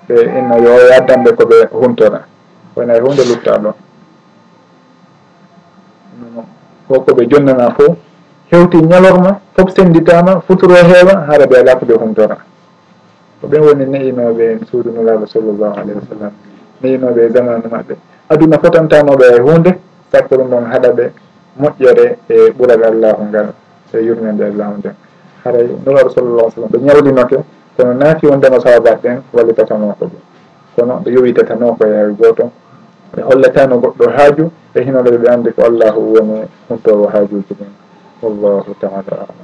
[0.08, 2.20] ɓe inno yo yaddanɓe koɓe huntora
[2.76, 3.74] wona e hunde lutta ɗon.
[6.88, 7.96] O koɓe jonnana fo
[8.50, 12.36] hewti ñalorma fof senditama futuro heewa haara ɓe ala ko humtora.
[13.40, 16.32] Ko ɓen woni neyinoɓe suudunulaɓe sallllahu alayhi wa sallam.
[16.82, 17.94] Neyinoɓe e zamanu maɓɓe.
[18.28, 19.70] Aduna fotantanoɓe e hunde
[20.12, 21.04] sakko ɗum ɗon haɗa ɓe
[21.60, 23.48] moƴƴere e ɓural allahu ngal
[23.92, 24.94] e yurmede allahu nden
[25.44, 27.36] haray nuraɗo sallllahu sallam ɓe ñawlinoke
[27.76, 30.10] kono naati wondema sahabaɓe ɓen wallitatamoo ko
[30.76, 32.50] kono ɓe yowitatano ko yaawi goto.
[33.12, 34.44] Ɓe hollatano goɗɗo haaju
[34.74, 36.36] e hinoɗoɓe ɓe andi ko allahu woni
[36.68, 37.72] huntowo haajuji ɗin
[38.22, 39.38] wallahu taala alam.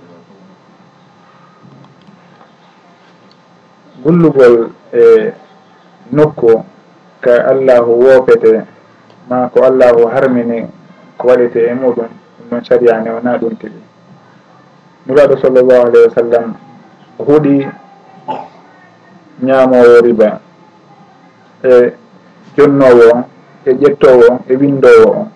[4.02, 5.32] Gullugol e
[6.12, 6.64] nokku
[7.20, 8.64] ka allahu woopete
[9.28, 10.64] ma ko allahu harmini
[11.18, 13.82] ko waɗete e muɗum ɗum noon cariyane wona ɗum tigi.
[15.06, 16.54] Nuraɗo sallllahu alayhi wa sallam
[17.18, 17.68] huuɗi
[19.42, 20.40] ñaamowo riba.
[21.64, 21.92] e
[22.56, 23.24] jonnowo on
[23.64, 25.28] e ƴettowo on e windowo on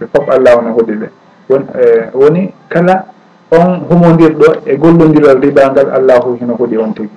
[0.00, 1.08] ɓe fof allah ono hoɗi ɓe.
[1.48, 3.04] Won e woni kala
[3.50, 7.10] on humodirɗo e gollodiral riba ngal allahu hino hoɗi on tigi.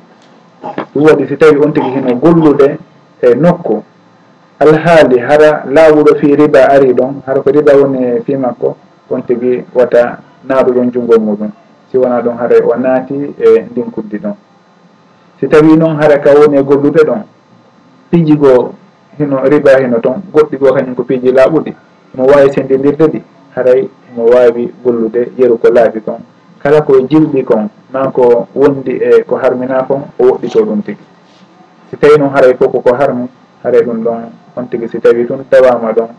[0.94, 2.78] Ɗum waɗi si tawi on tigi hino gollude
[3.22, 3.84] e nokku.
[4.60, 8.76] Alhaali hara laawuɗo fi riba ari ɗon hara ko riba woni e fi makko
[9.10, 11.50] on tigi wata naaruɗon junngo muɗum.
[11.92, 14.36] Si wona ɗon haara e o naati e ndinkuddi ɗon.
[15.40, 17.24] Si tawi noon hara ka woni e gollude ɗon
[18.10, 18.74] piiji goo
[19.18, 21.74] hino riba hino toon goɗɗi goo kañum ko piiji laaɓuɗi
[22.16, 23.22] mo wawi sendidirde ɗi
[23.55, 26.22] haray mo wawi gollude yeru ko laabi kon.
[26.60, 31.03] Kala ko jilɗi kon ma ko wondi e ko harmina kon o woɗɗito ɗum tigi.
[31.89, 33.28] Si tawi noon haray fof koko harmi
[33.64, 34.20] haray ɗum ɗon
[34.55, 36.10] on tigi si tawi tun tawama ɗon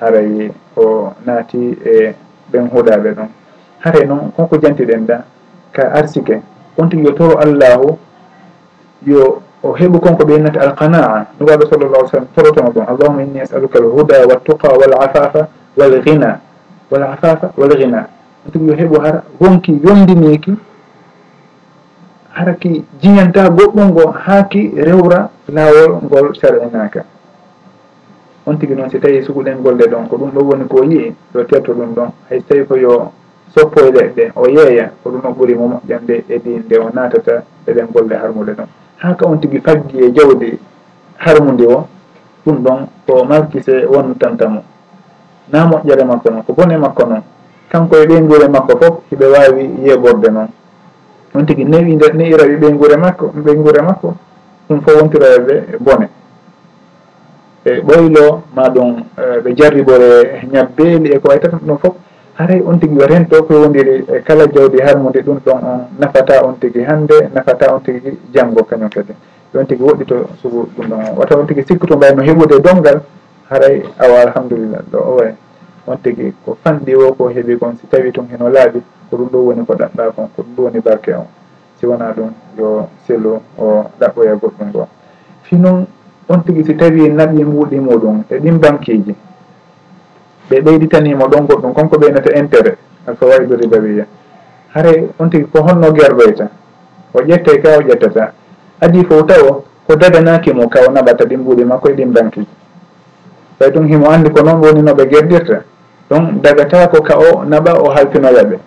[0.00, 2.14] haray o naati e
[2.52, 3.28] ɓen huɗaɓe ɗon.
[3.84, 5.24] Haray noon konko jantiɗen da
[5.72, 6.40] ka arsike
[6.78, 7.98] on tigi yo toro allahu
[9.06, 11.26] yo o heɓu konko ɓe yennata alqanaa.
[11.40, 16.40] Nugaɓe sallallah alih sallam torotono kon allahuma inni asaluka alhuda waltuqa walafafa walghina
[16.90, 18.08] walafafa walghina
[18.46, 20.54] on tigi yo heɓu hara wonki yomdiniki
[22.32, 27.04] hara ki jiyanta goɗɗum ngo haa ki rewra laawol ngol sar'inaka
[28.46, 31.44] on tigi noon si tawi suguɗen golle ɗon ko ɗum ɗo woni ko yii yo
[31.44, 32.10] tetto ɗum ɗon.
[32.30, 33.12] Hay so tawi ko yo
[33.54, 37.88] soppo leɗɗe o yeeya ko ɗum o ɓuri mo moƴƴande e diinde o naatata eɗen
[37.92, 38.68] golle harmude ɗon.
[38.98, 40.58] ha ka on tigi faggi e jawdi
[41.18, 41.86] harmudi o
[42.44, 44.62] ɗum ɗon ko markise wonnutanta mo
[45.52, 47.22] na moƴƴere makko noon ko bone makko noon
[47.68, 50.48] kanko e ɓeygure makko fof hiɓe wawi yeɓorde noon
[51.34, 54.14] on tigi newi nde neirawi ɓeygure makko ɓeygure makko
[54.68, 56.08] ɗum fo wontiroyeɓe bone.
[57.64, 61.94] E ɓoylo ma ɗum e ɓe jarribore ñabbeeli e ko way tata ɗum fof
[62.38, 66.44] aray on tigi yo rento ko wondiri e kala jawdi harmude ɗum ɗon on nafata
[66.44, 69.14] on tigi hande nafata on tigi janggo kañum kadi.
[69.54, 71.16] On tigi woɗɗi to suugo ɗum ɗon.
[71.16, 73.00] Wata on tigi sikkuto to mbayno heeɓude donggal
[73.48, 75.32] haray awa alhamdulillah ɗo o way
[75.86, 79.28] on tigi ko fanɗi o ko heeɓi kon si tawi tun heno laaɓi ko ɗum
[79.32, 81.26] ɗo woni ko ɗaɓɓa kon ko ɗum ɗo woni barke on.
[81.80, 84.88] Si wona ɗum yo selo o ɗaɓɓoya goɗɗum ngo
[85.42, 85.86] fi noon
[86.28, 89.14] on tigi si tawi naɓi mbuuɗi muɗum e ɗin banqueji
[90.50, 94.04] ɓe ɓeyditanimo ɗon goɗɗum konko ɓeynata intérêt :fra alfawaidu ribawiya
[94.74, 98.32] hare on tigi ko honno guerloyta e o ƴette ka o ƴettata.
[98.80, 102.46] Adi fof taw ko daganakimo ka o naɓata ɗin ɓuuɗi makko e ɗin banqueji
[103.58, 105.62] ɓay ɗum himo andi ko noon woni noɓe gerdirta
[106.10, 108.58] donc dagata ko ka o naɓa o halfinoyaɓe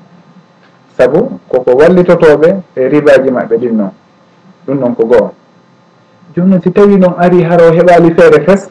[0.98, 3.92] saabu koko wallitotoɓe e ribaji maɓɓe ɗin noon
[4.68, 5.32] ɗum noon ko goho
[6.36, 8.70] joni noon si tawi noon ari haro heɓali feere fes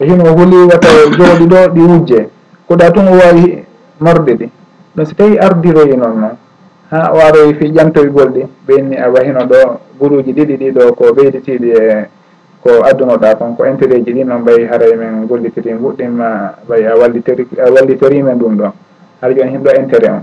[0.00, 2.28] e hino huuli taw jooɗi ɗo ɗi wujje.
[2.70, 3.64] koɗa tun o wawi
[3.98, 4.46] morde ɗi.
[4.94, 6.36] Ɗum so tawi ardiroyi e noon noon
[6.90, 9.58] ha o aroyi fi ƴantoygol ɗi ɓenni a wahino ɗo
[9.98, 12.06] guruji ɗiɗi ɗiɗo ko ɓeyditiɗi e
[12.62, 16.94] ko addunoɗa kon ko intérêt ji ɗi noon ɓay haray men gollitiri fuɗɗima ɓay a
[16.96, 18.72] wallitori a wallitorimen ɗum ɗon
[19.20, 20.22] haɗa joni hen intérêt on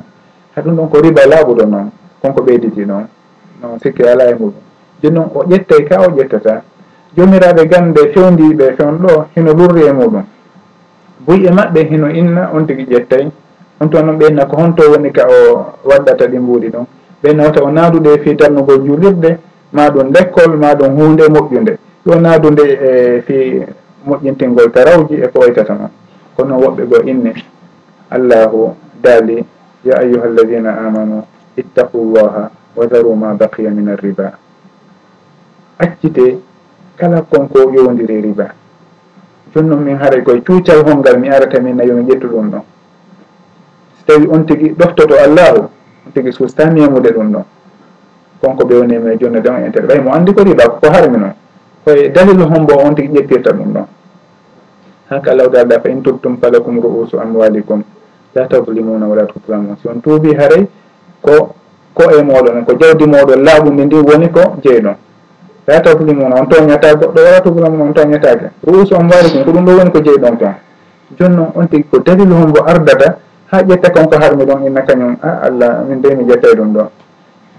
[0.56, 1.92] ha ɗum ɗon ko riba laaɓuɗo noon
[2.22, 3.08] konko ɓeyditi ɗon
[3.62, 4.62] non sikki ala e muɗum.
[5.04, 6.62] Joni noon o ƴettay ka o ƴettata
[7.18, 10.24] jomiraɓe gande fewndiɓe fewn ɗo hino lurri e muɗum.
[11.26, 13.30] guyƴe maɓɓe hino inna on tigui ƴettay
[13.80, 16.86] on toon noon ɓeyna ko honto woni ka o waɗɗata ɗi mbuuɗi ɗum.
[17.24, 19.38] Wata o naadude fi fii darnugol juulirde
[19.74, 23.62] ma ɗum l' ma ɗum hunde moƴƴude ɗo naadude e fi
[24.08, 25.90] moƴƴintingol tarawji e ko waytata noon
[26.36, 27.34] kono woɓɓe goo inni.
[28.10, 29.46] Allahu daali
[29.84, 31.24] ya ayuha alladina amanu
[31.58, 34.32] ittaqu llaha wa daru ma baqiya min arriba.
[35.80, 36.38] Accite
[36.98, 38.54] kala konko yowdiri riba.
[39.58, 42.62] ɗum noon min haray koye cuucal holngal mi arata min nayi yomi ƴettu ɗum ɗon
[43.98, 45.60] so tawi on tigui ɗoftoto allahu
[46.06, 47.44] on tigui sustani yemude ɗum ɗon
[48.42, 51.34] konko ɓewnima e jonnade e on intérêt ɓay mo andi ko riba koko harmi noon
[51.84, 53.86] koye dalilu hombo on tigui ƴettirta ɗum ɗon
[55.10, 57.82] hanka lawdal ɗa fa in tubtum falakum ru'usu amwalikum
[58.36, 60.68] la tadlimuna wala tutlamun si on tuubi haray
[61.22, 61.56] ko
[61.94, 64.96] ko e moɗon ko jawdi moɗon laaɓude ndi woni ko jeyɗon
[65.68, 69.72] la tablimu on toñata goɗɗo wala tubulamu on toñatake ruus on warikum ko ɗum ɗo
[69.78, 70.38] woni ko jeeyi ɗon
[71.16, 73.18] joni noon on tigi ko dalilu hombo ardata
[73.52, 76.74] ha ƴetta kon ko harmi ɗon inna kañum a allah min de mi ƴettay ɗum
[76.74, 76.88] ɗon.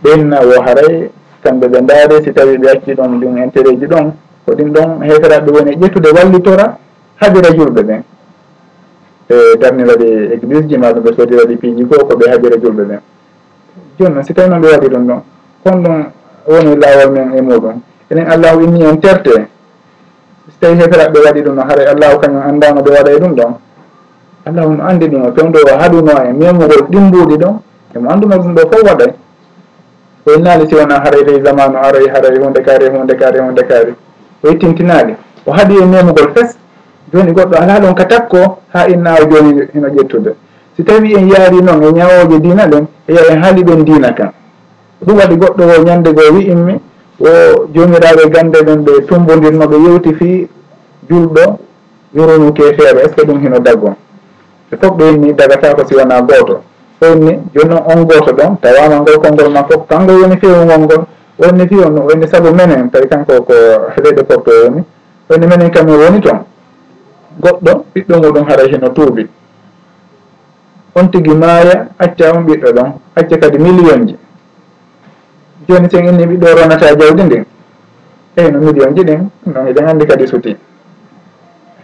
[0.03, 1.11] Ɓenna wo haray
[1.43, 4.13] kamɓe ɓe ndaari si tawi ɓe acci ɗon ɗum intérêt ji ɗon
[4.45, 6.77] ko ɗin ɗon heferaɓe woni e ƴettude wallitora
[7.21, 8.03] haɓira julɓe ɓen.
[9.31, 13.01] E darniraɗe église ji maɗum ɓe sodiraɗe piiji goo ko ɓe haɓira julɓe ɓen.
[13.99, 15.21] Joni noon si tawi noon ɓe waɗi ɗum ɗon
[15.65, 16.05] kon ɗum
[16.47, 17.81] woni laawol men e muɗum.
[18.11, 19.49] enen allahu inni en terte.
[20.49, 23.55] So tawi heferaɓe waɗi ɗum noon haray allahu kañum anndano ɓe waɗa e ɗum ɗon.
[24.47, 27.55] Allahu no anndi ɗum o fewdo o haɗuno e memugol ɗimbuɗi ɗon
[27.97, 29.13] emo annduma ɗum ɗo fof waɗay.
[30.27, 33.95] O innaali si wona haray ley zamanu aray haray hunde kaari hunde kaari hunde kaari.
[34.45, 35.15] O yittintinaali
[35.47, 36.57] o haɗi e memugol fes.
[37.13, 40.35] Joni goɗɗo ala ɗon ka takko ha inna o jooni hino ƴettude.
[40.77, 44.31] Si tawi en yaari noon e ñawoje diina ɗen eya en haali ɗon diina kan
[45.05, 46.81] ɗum waɗi goɗɗo o ñannde goo wi'inmi
[47.21, 50.49] o jomiraɓe gande ɗen ɓe tumbodirno ɓe yewti fi
[51.09, 51.59] julɗo
[52.15, 53.95] yoronuke feere est ce que ɗum hino daggon
[54.71, 56.61] so fof ɓe inni dagata ko si wona goto
[57.01, 61.05] onni joni noon on goto ɗon tawama ngol konngol ma fof kanko woni fewugol ngol
[61.39, 63.55] wonni fi on wonni saabu menen tawi kanko ko
[63.97, 64.83] heɗede porto e woni
[65.31, 66.39] wonni menen kam e woni toon.
[67.41, 69.27] Goɗɗo ɓiɗɗo muɗum hara hino tuubi.
[70.95, 74.17] On tigui maaya acca on ɓiɗɗo ɗon acca kadi million ji.
[75.69, 77.45] joni sen inni ɓiɗɗo ronata jawdi ndin
[78.37, 80.57] eyi no million ji ɗin non eɗen andi kadi suti.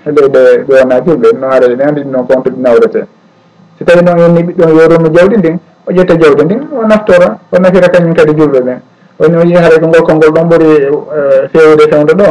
[0.06, 3.06] Leyɗe ɓewona julɓe no haara eɗen andi ɗum compte ɗi nawrete.
[3.78, 7.38] So tawi noon inni ɓiɗɗo yo ronu jawdi ndin o ƴetta jawdi ndin o naftora
[7.52, 8.80] o nafira kañum kadi julɓe ɓen
[9.18, 12.28] woni o yii haray ko ngol konngol ɗon ɓuri eh, fewde fewde ɗo.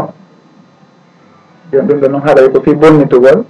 [1.71, 3.43] Joni ɗum ɗo noon haray ko fi bonnitugol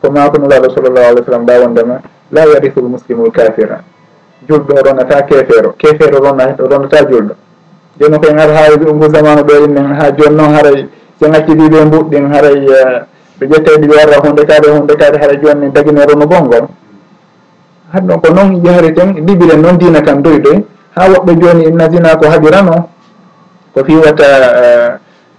[0.00, 3.82] ko makunulaɗo sallllahu alih w sallam mbawondema la yarifu l muslimu l kafira
[4.48, 5.74] julɗo ronata kefeero.
[5.78, 7.34] Kefeero ronna ronata julɗo.
[8.00, 10.88] Joni koye gara ha e ngu zamanu ɓe innen ha joni noon haray
[11.20, 12.56] so ngacciɗi eh, ɓe mbuɗɗin haray
[13.38, 16.66] ɓe ƴettede ɓe warra hunde kaade hunde kaade haɗa joni dagine rono gongol
[17.92, 20.64] haɗ ɗon ko noon jahri ten libiren noon dina kan doy doy
[20.96, 22.88] ha woɓɓe joni inna zina ko haɓirano
[23.74, 24.24] ko fiwata
[24.64, 24.90] eh,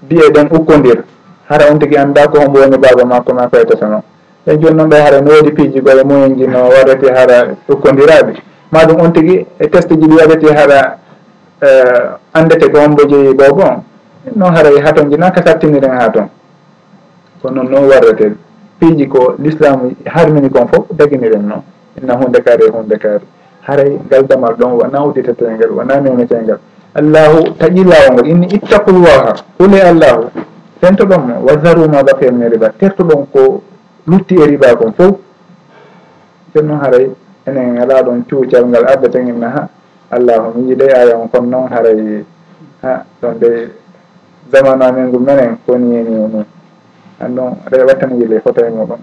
[0.02, 1.04] biye ɗen ukkodir
[1.50, 4.02] hara on tigui anda ko hombo woni baba makko ma paytata noon
[4.46, 8.34] ɗen joni noon ɓe hara no woodi piiji goye mumen ji no warrete hara ukkodiraɓe
[8.74, 10.98] maɗum on tigui e test ji ɗi waɗete haɗa
[11.62, 11.68] e,
[12.34, 13.84] andete ko on jeeyi go bon
[14.36, 16.30] noon haray e haton toon jinaka sattiniren ha toon
[17.42, 18.36] ko noon noon warrete.
[18.80, 21.62] Piiji ko l'islam harmini kon foof daginiren noon
[22.02, 23.26] inna hunde kaari e hunde kaari.
[23.68, 26.60] Haray ngal damal ɗon wona uditetengal wona nenetengal
[26.96, 30.30] allahu taƴi lawol ngol inni ittaqullaha qule allahu
[30.82, 32.70] fento ɗon wa zaru ma baqiya min riba.
[32.80, 33.62] Terto ɗon ko
[34.08, 35.16] lutti e riba kon fof.
[36.50, 37.10] Nden noon haray
[37.46, 39.68] enen ala ɗon cuucal ngal addeten en ha.
[40.12, 42.24] Allahu mi yiide aya on kon noon haray
[42.82, 43.04] ha.
[43.22, 43.72] Ɗon de
[44.52, 46.46] zamanu amen ngu menen koni eni ni
[47.20, 49.00] an ɗon aɗa wattana yille foto e muɗum.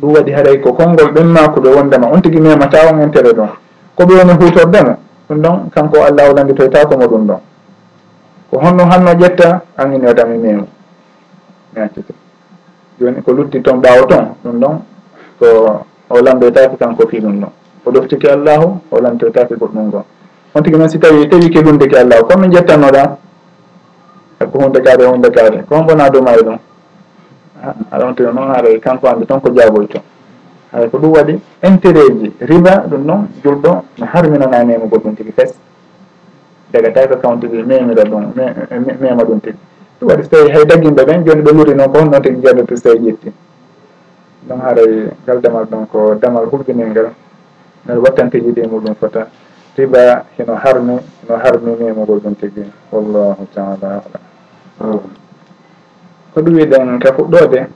[0.00, 3.48] Ɗum waɗi haray ko konngol ɓen maako wondema on tigui memata on entere ɗon.
[3.96, 4.96] Ko ɓe woni hutordemo
[5.28, 7.40] ɗum ɗon kanko allah wolanditoytako mo ɗum ɗon.
[8.50, 10.66] Ko honno hanno ƴetta anini wadami memo
[11.74, 12.12] mi accete
[12.98, 14.74] joni ko lutti toon ɓawo toon ɗum ɗon
[15.38, 15.46] ko
[16.10, 17.50] o lamdoytaki kanko fi ɗum ɗon.
[17.84, 20.04] o ɗoftuki allahu o lantotake goɗɗum ngon
[20.54, 23.16] on tigui noon si tawi tawi ke hunde allahu comme no jettannoɗa
[24.46, 25.64] ko hunde kaade hunde kaade.
[25.68, 26.58] Ko hombona duma e ɗum?
[27.92, 30.02] Aɗon tigi noon haray kanko ande toon ko jaboyto toon
[30.72, 35.32] hay ko ɗum waɗi intérêt ji riba ɗum noon julɗo mi harminananemo e goɗɗum tigi
[35.32, 35.54] fes.
[36.72, 38.32] Daga tawi ko kawn tigi memira ɗum
[39.00, 39.58] mema ɗum tigi.
[40.00, 42.76] Ɗum waɗi so tawi hay dagginɓe ɓen joni ɓe luri noon ko honnoon tigi jeɗoto
[42.76, 43.32] so tawi e ƴetti.
[44.48, 47.10] Ɗum haray e ngal damal ɗon ko damal hulɓinilngal
[47.86, 49.26] no wattanteji muɗum fota.
[49.76, 52.64] Riba hino harmi no harmini mogol ɗum tigi.
[52.92, 54.02] Wallahu taala
[54.80, 55.00] alam.
[56.34, 57.66] Ko ɗum wiɗen ka fuɗɗode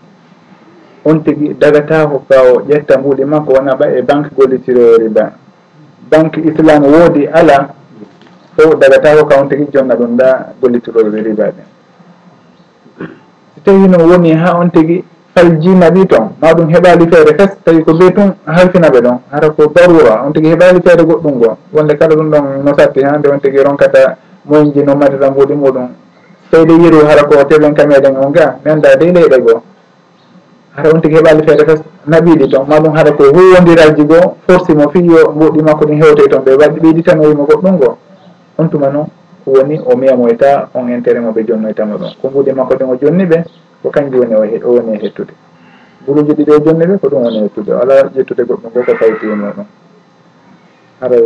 [1.04, 5.32] on tigui dagatako kaw ƴetta mbuuɗi makko wona ɓa e banque gollitiroyo riba.
[6.10, 7.74] Banque islam woodi ala
[8.56, 11.66] fo dagatako ka on tigui jonna ɗum ɗa gollitiroɓe riba ɗen
[13.54, 15.50] so tawi no woni ha on tigui tawi
[15.94, 19.18] ɗi toon ma ɗum heɓali feere fes tawi ko be tun halfinaɓe ɗon.
[19.30, 23.02] Hara ko darura on tigui heɓali feere goɗɗum go wonde kala ɗum ɗon no satti
[23.02, 25.88] hande on tigui ronkata moyen ji no madata mbuuɗi muɗum.
[26.50, 29.62] Tawde yeru hara ko teɓen kameɗen on ga mi anda dey leyɗe goo
[30.76, 34.88] hara on tigui heɓali feere fes naɓiɗi toon ma ɗum hara ko huwodiralji goo forcimo
[34.90, 37.96] fiyo mbuɗi makko ɗin hewte toon ɓe waɗi ɓeydi tan goɗɗum go
[38.58, 39.06] on tuma noon
[39.46, 42.10] woni o miyamoyta on intérêt mo ɓe jonnoytamo ɗum.
[42.20, 43.44] Ko guude makko ɗin o jonni ɓe
[43.82, 45.32] ko kanjum woni o woni e hettude.
[46.06, 47.72] Guruji ɗiɗi o jonni ɓe ko ɗum woni e hettude.
[47.72, 49.66] O ala ƴettude goɗɗum go ko faytiye muɗum.
[51.00, 51.16] Ara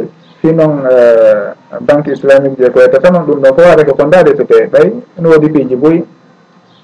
[0.41, 4.09] fi noon eh, banque islamique je ko yettata noon ɗum ɗo fo areke ko so
[4.11, 4.93] tawi ɓay.
[5.19, 6.05] Ene woodi piiji boyi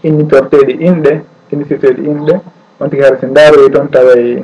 [0.02, 1.20] innitorteɗi inɗe
[1.52, 2.34] inniteteɗi inɗe
[2.80, 4.42] on tigi hara si ndaaroyi toon taway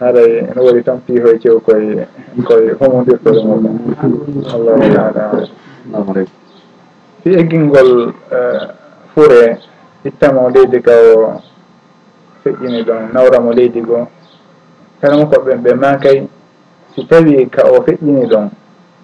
[0.00, 2.06] haray e, ene woodi tan piihoye cew koye
[2.44, 3.76] koye homodirtore muɗum.
[4.54, 5.48] Allahu taala alam.
[7.22, 8.38] fi eggingol e,
[9.14, 9.58] fure
[10.04, 11.40] ittamo leydi ka o
[12.44, 14.06] feƴƴini ɗon nawramo leydi goo
[15.00, 16.28] kala mo koɓe ɓe makay
[16.94, 18.50] si tawi ka o feƴƴini ɗon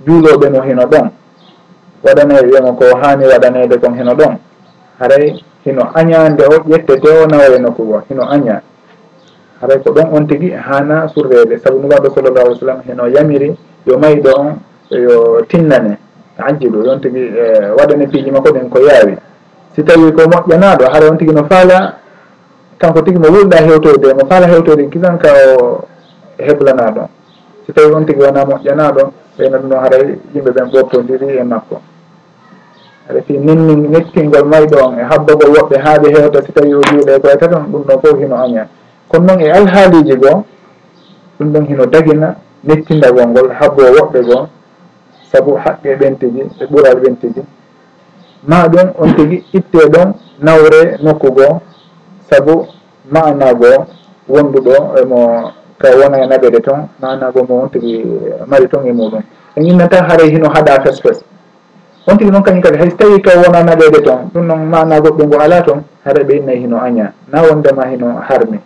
[0.07, 1.11] juuloɓe no hino ɗon.
[2.03, 4.39] Waɗanayi wiyamo ko hani waɗanede kon hino ɗon.
[4.99, 8.63] Haray hino añande o ƴettete o nawaye nokku go hino aña.
[9.61, 13.57] Haray ko ɗon on tigui hana surrede saabu nuwaɗo sallllahu alih w sallam hino yamiri
[13.87, 14.59] yo mayɗo on
[14.91, 15.99] yo tinnane.
[16.39, 19.17] ajilu yon tigui e waɗane piiji makko ɗen ko yaawi.
[19.75, 21.95] Si tawi ko moƴƴanaɗo haara on tigui no faala
[22.79, 25.29] kanko tigui mo wulɗa hewtoyde mo faala hewtoyde kisan ka
[25.59, 25.85] o
[26.39, 27.09] heblanaɗo
[27.67, 29.03] si tawi on tigui wona moƴƴanaɗo
[29.39, 31.81] ɓeyno ɗum ɗon haray yimɓe ɓen ɓoftodiri e makko.
[33.11, 37.19] Aɗa fi ninni nettingol mayɗo on e habbagol woɓɓe haaɓe hewta si tawi o juuɗe
[37.21, 38.69] koye koyta ɗum ɗon fof hino aña.
[39.09, 40.45] Kono noon e alhaaliji goo
[41.41, 44.49] ɗum ɗon hino dagina nettindagol ngol habbo woɓɓe goo
[45.33, 46.17] saabu haqqe ɓen
[46.61, 47.17] e ɓural ɓen
[48.47, 51.61] ma ɗum on tigui itte ɗon nawre nokku goo
[52.31, 52.67] saabu
[53.11, 53.87] manago
[54.29, 58.05] wonduɗo emo ka wona e naɓede toon manago mo on tigui
[58.47, 59.23] mari toon e muɗum.
[59.57, 61.25] En innata haray hino haɗa fes fes
[62.07, 65.01] on tigui noon kañum kadi hay so tawi ka wona naɓede toon ɗum noon maana
[65.01, 67.13] goɗɗo ngo ala toon haara ɓe innayi hino aña.
[67.33, 68.59] Na wondema hino harmi.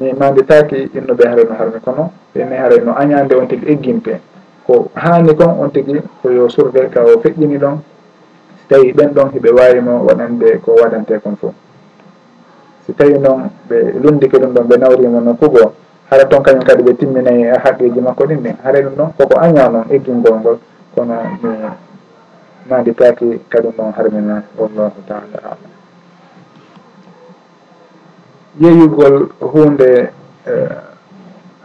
[0.00, 4.20] Mi manditaki innoɓe haray no harmi kono ɓe mi haray no añande on tigui egginte
[4.68, 9.10] ko haani kon on tigui ko yo surveille :fra o feƴƴini ɗon so tawi ɓen
[9.16, 11.54] ɗon hiɓe wawimo waɗande ko waɗante kon fo
[12.84, 15.72] si tawi noon ɓe lundike ɗum ɗon ɓe nawrimo nokku go
[16.10, 19.40] hara toon kañum kadi ɓe timminayi e haqqeji makko ɗin ɗin haara ɗum ɗon koko
[19.40, 20.58] aña noon eggingol ngol
[20.94, 21.48] kono mi
[22.68, 25.72] nanditaki kaɗum noon harmina wallahu taala alam.
[28.60, 30.10] Yeeyugol hunde
[30.46, 30.76] eh,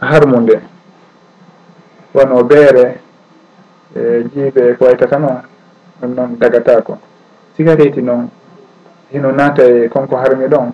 [0.00, 0.56] harmude
[2.14, 2.98] wono beere
[3.96, 5.38] e jiiɓe ko waytata noon
[6.00, 6.98] ɗum noon dagatako
[7.56, 8.28] cigarette :fra noon
[9.12, 10.72] hino naata e konko harmi ɗon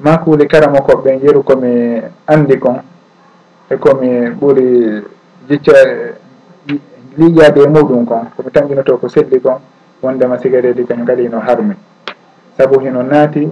[0.00, 2.78] makude karamo ko yeru komi andi kon
[3.70, 5.02] e komi ɓuuri
[5.48, 5.72] jicca
[7.18, 9.58] liƴade e muɗum kon komi tanƴinoto ko selli kon
[10.02, 11.74] wondema cigarette :fra kañum kadi hino harmi.
[12.56, 13.48] Saabu hino naati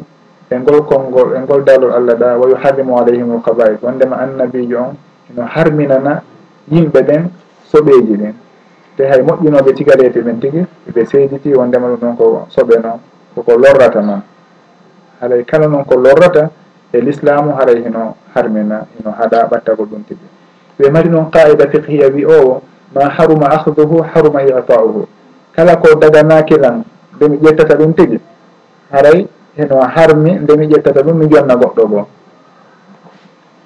[0.50, 4.94] e ngol konngol e ngol dalol Allah ɗa wa yuharrimu aleyhimul kabair wondema annabijo on
[5.28, 6.22] hino harminana
[6.70, 7.30] yimɓe ɓen
[7.70, 8.34] soɓeji ɗen.
[8.96, 12.98] Te hay moƴƴinoɓe cigalete ɓen tigui ɓe seediti wondema ɗum noon ko soɓe noon
[13.34, 14.22] koko lorrata noon
[15.20, 16.50] haray kala noon ko lorrata
[16.92, 20.28] e l'islamu haray hino harmina hino haɗa ɓatta ko ɗum tigui
[20.78, 22.62] ɓe mari noon qaida fiqhiya wi o
[22.94, 25.06] ma haruma ahduhu haruma itauhu.
[25.56, 26.54] Kala ko daganaki
[27.16, 28.20] nde mi ƴettata ɗum tigui
[28.92, 32.06] haray heno harmi nde mi ƴettata ɗum mi jonna goɗɗo goo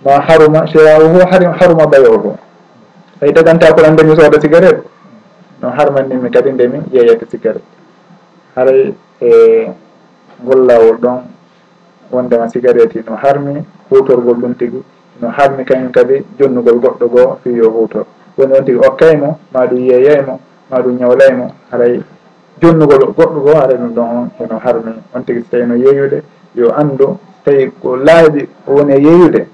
[0.04, 1.18] ma haruma shirauhu
[1.58, 2.34] haruma bayohu
[3.20, 4.82] tawi dagante akoɗan ndemi sooda cigarette
[5.62, 7.68] noon harmannimi kadi ndemi yeeyede cigarette
[8.56, 9.30] haray e
[10.42, 11.18] ngol lawol ɗon
[12.12, 14.82] wondema cigarette no harmi hutorgol ɗum tigui
[15.20, 18.04] no harmi kañum kadi jonnugol goɗɗo goo fi yo hutor.
[18.38, 20.40] Woni on tigui okkaymo maɗum yeeyaymo
[20.70, 21.46] maɗum ñawlaymo.
[21.70, 22.00] Haray
[22.62, 24.92] jonnugol goɗɗo goo haray ɗum ɗon on eno harmi.
[25.14, 26.22] On tigui so tawi no yeeyude
[26.54, 29.46] yo andu so tawi ko laaɓi woni e yeeyude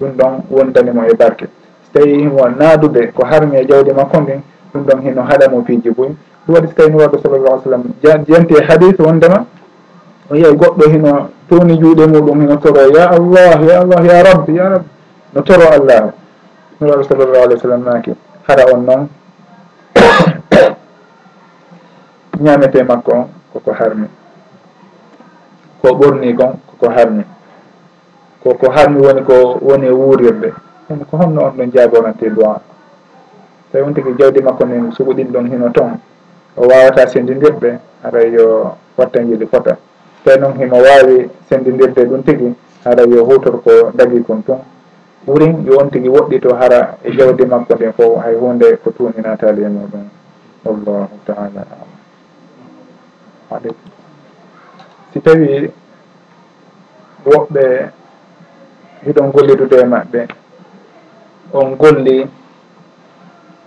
[0.00, 1.46] ɗum ɗon wondanimo e barke.
[1.88, 4.42] so tawi himo naadude ko harmi e jawdi makko ndin
[4.74, 6.16] ɗum ɗon hino haɗamo piiji boyi
[6.46, 9.46] ɗum waɗi so tawi no waɗo sallallah ai sallam jenti e hadis wondema
[10.30, 14.54] o yiyay goɗɗo hino towni juuɗe muɗum hino toro ya allah ya allah ya rabbi
[14.54, 14.88] ya rabbi
[15.34, 16.12] no toro allah.
[16.80, 18.12] No waɗo sallallah alih w sallam naaki
[18.48, 19.08] hara on noon.
[22.40, 24.08] Ñamete makko on koko harmi.
[25.82, 27.24] Ko ɓorni kon koko harmi.
[28.42, 30.52] Koko harmi woni ko woni wuurirde.
[30.90, 32.56] en ko honno on ɗon jaborante loi.
[33.72, 35.98] Tawi on tigui jawdi makko ndi sugu ɗin ɗon hino toon
[36.56, 39.76] o wawata sendidirɓe haray yo watta jiɗi fota.
[40.24, 44.58] Tawi noon himo wawi sendidirde ɗum tigui hara yo hutor ko dagui kon tun
[45.26, 49.62] ɓuuri yo on tigui woɗɗito hara e jawdi makko ndin foof hay hunde ko tuninatali
[49.64, 50.08] e muɗum.
[50.64, 51.90] Wallahu taala alam.
[53.50, 53.90] Aleykum.
[55.12, 55.70] Si tawi
[57.26, 57.90] woɓɓe
[59.04, 60.26] hiɗon gollidude e maɓɓe
[61.52, 62.26] on golli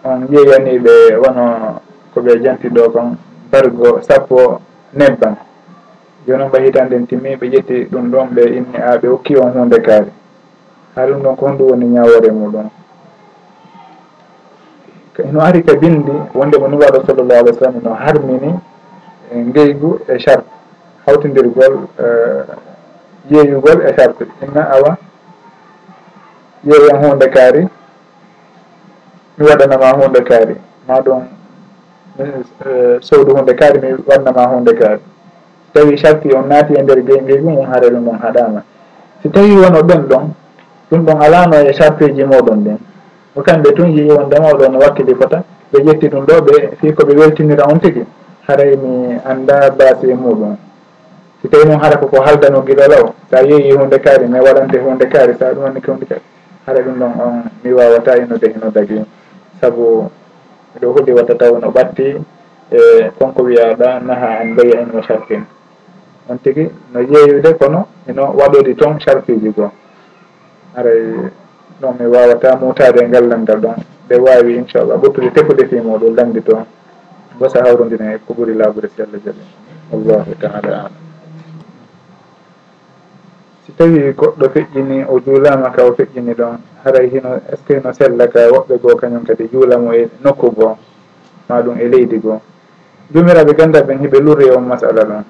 [0.03, 1.79] on ƴeewaniɓe wono
[2.13, 3.17] koɓe janti ɗo kon
[3.51, 4.59] bargo sappo
[4.93, 5.35] nebban
[6.27, 9.37] joni on ɓa hitande en timmi ɓe ƴetti ɗum ɗon ɓe inni a ɓe hokki
[9.37, 10.11] on hunde kaari.
[10.95, 12.69] Ha ɗum ɗon ko honɗum woni ñawore muɗum.
[15.31, 18.53] No ari ka bindi wonde mo nuraɗo sallllahu alih w sallam no harmini
[19.31, 20.45] e ngeygu e charte
[21.05, 22.05] hawtodirgol e
[23.29, 24.97] yeeyugol e charte inna awa
[26.67, 27.67] ƴeewoyam hunde kaari.
[29.37, 30.55] Mi waɗanama hunde kaari.
[30.87, 31.21] Ma ɗum
[32.19, 34.99] eh, sowdu hunde kaari mi waɗnama hunde kaari.
[35.73, 38.63] So tawi sarti on naati e nder geyngeygu mum haarelu mum haɗama
[39.23, 40.33] si tawi wono ɗon ɗon
[40.91, 42.77] ɗum ɗon alano e sartuji moɗon ɗin
[43.35, 47.13] ko kamɓe tun yii wondema no wakkili fota ɓe ƴetti ɗum ɗo ɓe fi koɓe
[47.15, 48.05] weltinira on tigui
[48.47, 50.55] haray mi anda baati e muɗum
[51.41, 55.33] si tawi noon hara koko haldano guiɗo sa yeeyi hunde kaari mi waɗante hunde kaari
[55.39, 56.21] sa ɗum wonni hunde kaari
[56.65, 59.01] hara ɗum ɗon on mi wawata innude hino daagi
[59.61, 60.09] saabu
[60.75, 62.21] mbiɗo huuɗi watta taw no ɓatti
[62.71, 62.79] e
[63.19, 65.43] konko wiyaɗa naha an mbayi en wa sarfin
[66.29, 69.71] on tigui no ƴeewide kono ino waɗoyde toon sarfiji goo
[70.75, 71.29] haray
[71.81, 73.75] ɗon mi wawata mutade e ngal landal ɗon.
[74.07, 76.65] Ɓe wawi inchallah ɓottude tefude fi muɗum landi toon
[77.39, 79.43] gosa hawrodina e ko ɓuuri laabude si allah jaɓi
[79.91, 81.10] wallahu taala alam.
[83.77, 87.73] so tawi goɗɗo feƴƴini o juulama ka o feƴƴini ɗon haray hino est ce que
[87.73, 90.77] :fra hino sella ka woɓɓe goo kañum kadi juulamo e nokku goo
[91.49, 92.41] ma ɗum e leydi goo?
[93.13, 95.23] Jomiraɓe ganda ɓen hiɓe lurri e on masala ɗon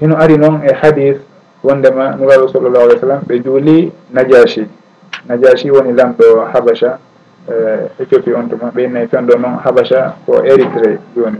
[0.00, 1.16] hino ari noon e hadis
[1.62, 4.66] wondema nuraɗo sallllahu alih w sallam ɓe juuli najashi
[5.28, 6.98] najashi woni lamɗo habacha
[8.00, 11.38] éthiopie eh, on tuma ɓe innayi fenɗo noon habacha ko érytré joni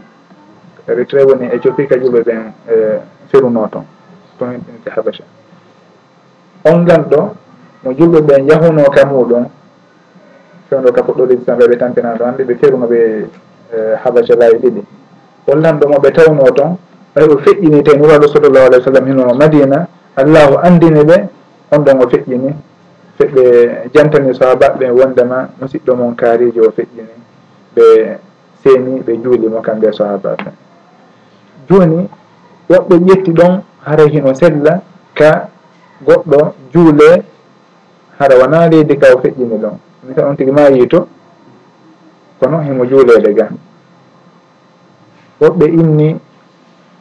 [0.89, 2.99] érytré woni éthiopie kajuɓe ɓen eh,
[3.31, 3.85] feruno toon
[4.39, 5.25] toon intinite habacha
[6.65, 7.05] on gan
[7.85, 9.45] mo julɓe ɓe jahuno ka muɗum
[10.73, 12.99] fewdo ka fuɗɗodiji tan ɓeɓe tampinano andi ɓe feruno ɓe
[13.73, 14.83] e, habaca laawi ɗiɗi.
[15.47, 16.77] Hollanɗo moɓe tawno toon
[17.15, 19.87] ɓay o feƴƴini tawi nuraɗo sallllahu alah w sallam hinono madina
[20.17, 21.17] allahu andini ɓe
[21.73, 22.51] on ɗon o feƴƴini.
[23.19, 23.43] Feɓe
[23.95, 27.15] jantani sahabaɓe wondema musidɗo mon kaarijo o feƴƴini
[27.77, 28.17] ɓe
[28.63, 30.51] seeni ɓe juulimo kamɓe sahabaɓe
[31.69, 32.09] joni
[32.71, 34.81] woɓɓe ƴetti ɗon hara hino sella
[35.15, 35.49] ka
[36.07, 36.38] goɗɗo
[36.72, 37.22] juule
[38.18, 39.76] haɗa wona leydi kaw feƴƴini ɗon.
[40.05, 41.07] Mi tan on tigi ma yiito
[42.40, 43.48] kono himo juulede ga.
[45.40, 46.16] Woɓɓe inni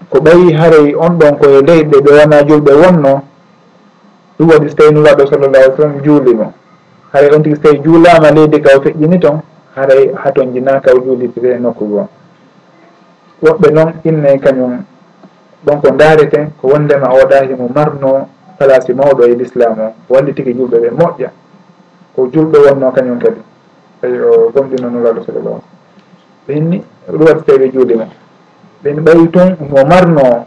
[0.10, 3.22] ko ɓayi haray on ɗon koye leyɗe ɓe wona julɓe wonno
[4.38, 6.54] ɗum waɗi so tawi nuraɗo sallallah alih sallam juulimo
[7.14, 9.42] haray on tigi so tawi juulama leydi kaw feƴƴini ton
[9.76, 12.08] haray haton jina kaw juulitire e nokku goo
[13.44, 14.84] woɓɓe noon inne kañum
[15.66, 18.28] ɗon ko daarete ko wondema oɗa himo marno
[18.62, 21.30] place mawɗo e l'islam o walli tigi julɓe ɓe moƴƴa.
[22.16, 23.42] Ko julɗo wonno kañum kadi.
[24.02, 25.66] Tawi o gomɗino nulaɗo sallallah alih
[26.48, 28.06] ɓe inni ɗum waɗi tawi ɓe juulima
[28.84, 30.46] ɓe ɓayi tun mo marno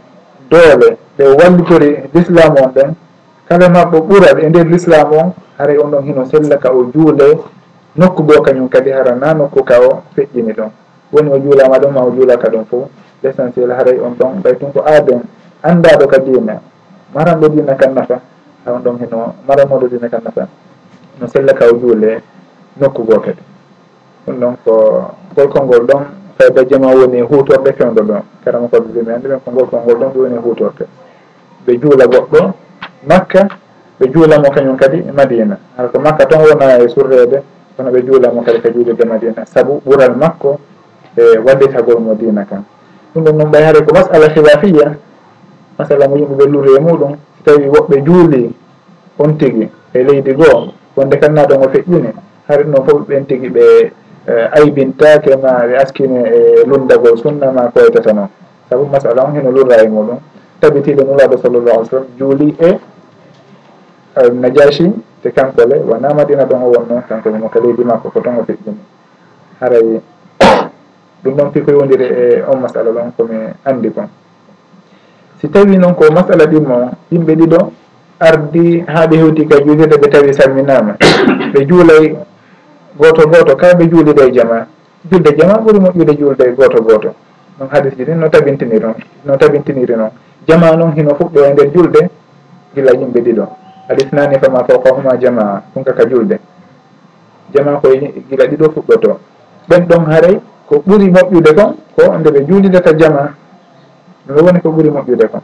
[0.49, 2.93] doole ɓe wallitori l'islam on ɓen
[3.47, 7.37] kala mabɓe ɓuurat e nder l'islam on haray on ɗon hino sella ka o juule.
[7.95, 10.69] Nokku goo kañum kadi hara na nokku ka o feƴƴini ɗon.
[11.11, 12.89] Woni o juulama ɗum ma o juulaka ɗum fo
[13.23, 15.21] l' essentiel haray on ɗon ɓay tun ko aaden.
[15.63, 16.59] Anndaɗo ka diina.
[17.15, 18.19] maranɗo dina kan nafa.
[18.67, 20.47] Awan ɗon heno maranoɗo dina kan nafa.
[21.19, 22.21] No sella ka o juule
[22.79, 23.41] nokku goo kadi
[24.27, 24.73] ɗum ɗon ko
[25.35, 26.03] golkol ngol ɗon
[26.37, 30.09] fayda jama woni hutorde fewdol ɗon karama koɓe mbimi andi ɓen ko golkol ngol ɗon
[30.13, 30.85] ɗum woni hutorde
[31.65, 32.51] ɓe juula goɗɗo
[33.07, 33.47] makka
[33.99, 35.57] ɓe juulamo kañum kadi e madina.
[35.77, 37.43] Ala ko makka ton wona e surrede
[37.77, 39.45] kono ɓe juulamo kadi ka juulirde madina.
[39.45, 40.59] Saabu ɓural makko
[41.15, 42.63] e wallitagol mo dina kan.
[43.15, 44.95] Ɗum ɗon noon ɓay haare ko masala hilafiya
[45.77, 48.53] masalan yimɓe ɓe e muɗum so tawi woɓɓe juuli
[49.19, 52.09] on tigi e leydi goo wonde kamnaɗo ngo feƴƴini
[52.47, 53.91] haari noon foof ɓen tigi ɓe
[54.27, 58.29] e, aybintake ma ɓe askine e lundagol sunna ma koytata noon.
[58.69, 60.17] Saabu masala on heno lurra e muɗum.
[60.61, 62.69] Tabitiɗo nulaɗo sallallah alih sallam juuli e
[64.33, 68.37] najashi te kankole wona madina ɗon o wonno kankole mo ka leydi makko ko ton
[68.39, 68.79] o feƴƴini.
[69.59, 70.01] Haray
[71.23, 74.07] ɗum ɗon fi ko yowdiri e on masala ɗon komi andi kon.
[75.45, 77.59] si tawi noon ko masala ɗimmo yimɓe ɗiɗo
[78.19, 80.97] ardi ha ɓe hewti ka juulirde ɓe tawi salminama
[81.53, 82.15] ɓe juulay
[82.97, 84.65] goto goto kala ɓe juuliɗo e jama.
[85.11, 87.09] Julde jama ɓuuri moƴƴude juulde goto goto
[87.59, 90.09] donc hadis ji ɗin no tabintini noon no tabintiniri noon
[90.47, 92.09] jama noon hino fuɗɗo e nder julde
[92.75, 93.45] gila yimɓe ɗiɗo
[93.89, 96.39] alisnani fama fawqahuma jama ɗum kaka julde
[97.53, 99.19] jama koye gila ɗiɗo fuɗɗoto.
[99.69, 103.29] Ɓen ɗon haaray ko ɓuuri moƴƴude kon ko nde ɓe juulidata jama
[104.27, 105.41] ɗum woni ko ɓuuri moƴƴude kon.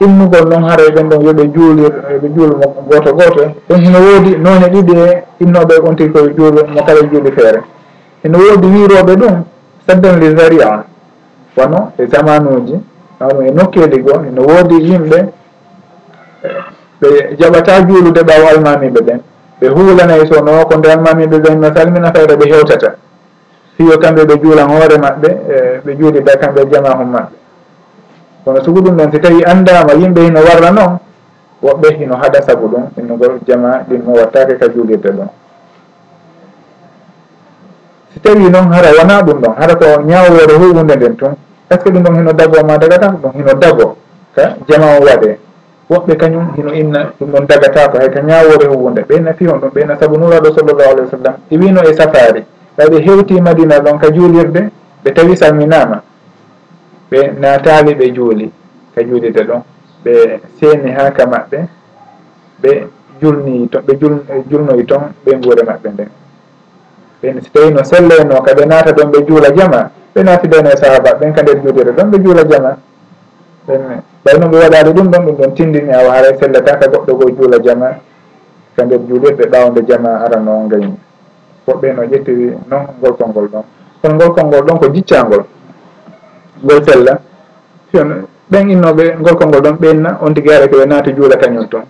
[0.00, 4.66] Innugol noon haara ɓen ɗon yooɓe juulir ɓe juulmo goto goto ɗon hino woodi noone
[4.72, 7.60] ɗiɗi e innoɓe on tigi koye juulu mo kala e juuli feere.
[8.22, 9.34] Hino woodi wiroɓe ɗum
[9.86, 10.84] saddan li zaria
[11.56, 12.74] wono e zamanuji
[13.20, 15.18] awno e nokkeli goo hino woodi yimɓe
[17.00, 17.08] ɓe
[17.38, 19.20] jaɓata juulude ɓaawo almamiɓe ɓen.
[19.60, 22.94] Ɓe huulanayi so no ko nde almamiɓe ɓen no salmina fayre ɓe hewtata
[23.76, 27.43] fiyo kamɓe ɓe juulan hoore maɓɓe e ɓe juuli ba kamɓe e jamahum maɓɓe.
[28.44, 30.98] kono sugu ɗum ɗon so tawi andama yimɓe hino warra noon
[31.62, 35.28] woɓɓe hino haɗa sabu ɗum innugol jama ɗin mo wattake ka juulirde ɗon
[38.12, 41.34] so tawi noon hara wona ɗum ɗon hara ko ñawore huwunde nden tun
[41.70, 43.96] est ce que ɗum ɗon hino dago ma dagata ɗum hino dago
[44.36, 45.38] ka jama o waɗe
[45.90, 49.96] woɓɓe kañum hino inna ɗum ɗon dagatako hayka ñawore huwunde ɓeyna fi on ɗum ɓeyna
[49.98, 52.44] saabu nuraɗo sallllahu alayhi wa sallam iwino e safari
[52.76, 54.68] tawi hewti madina ɗon ka juulirde
[55.04, 56.02] ɓe tawi salminama
[57.10, 58.46] ɓe naataali ɓe juuli
[58.94, 59.60] ka juulide ɗon
[60.04, 60.12] ɓe
[60.60, 61.58] seeni haa ka maɓɓe
[62.62, 62.72] ɓe
[63.20, 63.92] julni to ɓe
[64.50, 66.08] julnoyi toon ɓe nguure maɓɓe nden.
[67.22, 71.10] Ɓen so tawi no selleno kaɓe naata ɗon ɓe juula jama ɓe naatidano e sahaba
[71.20, 72.70] ɓen ka nder juulire ɗon ɓe juula jama.
[73.66, 73.80] Ɓen
[74.24, 77.30] ɓay noon ɓe waɗaali ɗum ɗon ɗum ɗon tindini awa hara sellata ka goɗɗo goo
[77.36, 77.88] juula jama
[78.76, 80.94] ka nder juulirɗe ɓawde jama ara noon gayni
[81.66, 83.62] woɓɓe no ƴettiri noon ngolkol ngol ɗon.
[84.02, 85.44] Kono ngolkol ngol ɗon ko jiccangol.
[86.64, 87.18] ngol fella
[87.90, 91.84] fiyon ɓen innoɓe gorkol ngol ɗon ɓenna on tigui ara koɓe naati juula kañum toon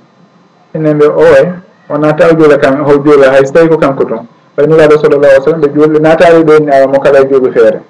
[0.75, 1.41] enen ɓe owe
[1.89, 4.27] o naata o juula kam ho juula hay so tawi ko kanko toon
[4.57, 7.29] ɓay nuraɗo sallallah alih w sallam ɓe juulɓe naatali ɗo ni awa mo kala e
[7.29, 7.81] juuɓe feere.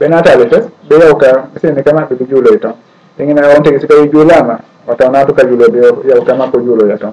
[0.00, 1.26] Ɓe naatali fes ɓe yawka
[1.62, 2.74] ka ka maɓɓe ɓe juuloy toon
[3.18, 5.76] ɗegina on tigui so tawi juulama o taw naatu ka juulode
[6.08, 7.12] yawka makko juuloya toon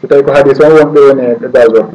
[0.00, 1.86] so tawi ko hadis on wonɓe woni e basol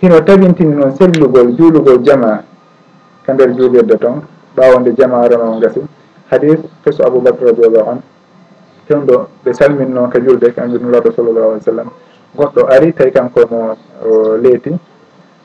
[0.00, 2.42] hino tabintini noon sellugol juulugol jama
[3.28, 4.22] e nder juulirde toon
[4.56, 5.80] ɓawonde nde jamare gasi
[6.30, 8.00] hadis fesu aboubacre radiallahu an
[8.88, 11.88] ken ɗo ɓe salmini noon ka julde kanjum nulaɗo sallllahu alih w sallam.
[12.36, 13.76] Goɗɗo ari tawi kanko mo
[14.42, 14.72] leeti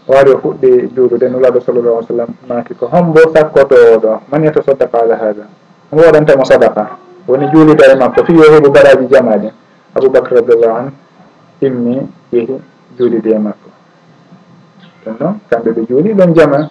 [0.07, 4.61] waari o fuɗɗi juulude nulaɗo sallllahu alih w sallam maki ko hombo sakkoto oɗo maniyata
[4.63, 5.43] sodaka ala hada
[5.91, 6.87] omo waɗantamo sadaka
[7.27, 9.51] woni juulude e makko fi yo heɓu baraji jamaɗi
[9.95, 10.91] aboubacre radiallahu an
[11.61, 12.55] immi yehi
[12.97, 13.69] juulide e makko.
[15.05, 16.69] Ɗum noon kamɓe ɓe juuli ɗon jama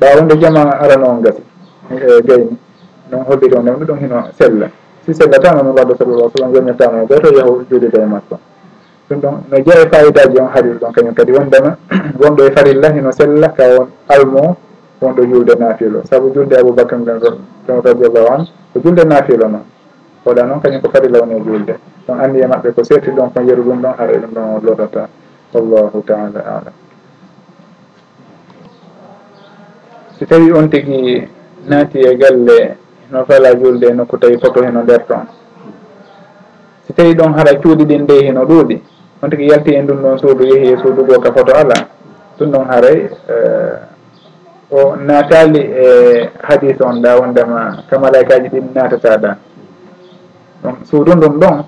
[0.00, 1.42] ɓawonde jama arano on gasi
[1.90, 2.56] e gayni
[3.10, 4.68] noon holliri on ndema ɗum hino sella.
[5.04, 8.38] Si sellatama no wadda sallallah sallam yoñettama e goto yahu juulide e makko.
[9.08, 11.32] Ɗum ɗon no jeeya fayidaji on haaɗir ɗon kañum kadi.
[11.32, 11.76] Wondema
[12.20, 14.56] wonɗo e farilla hino sella ka on almo
[15.00, 16.02] wonɗo julde naafilo.
[16.04, 19.64] Saabu julde aboubacre ben ɗon radiallahu an ko julde naafilo noon
[20.26, 21.74] oɗa noon kañum ko farilla woni e julde
[22.08, 25.08] ɗon anndi e maɓɓe ko serti ɗon kon yeru ɗum ɗon haara ɗum ɗon lotata
[25.54, 26.72] wallahu taala alam.
[30.18, 31.28] si tawi on tigui
[31.68, 32.76] naati e galle
[33.10, 35.26] no fala julde nokku tawi photo heno nder toon
[36.86, 38.76] si tawi ɗon haɗa cuuɗi ɗin nde heno ɗuuɗi
[39.22, 41.74] on tigui yalti e ndun ɗon suudu yeehi e suudu goo ka photo ala
[42.38, 42.98] ɗum ɗon haaray
[43.28, 43.76] eh,
[44.70, 49.36] o naatali e hadis on ɗa wondema ko malaikaji ɗin naatata
[50.62, 51.64] ɗon suudu ndun ɗon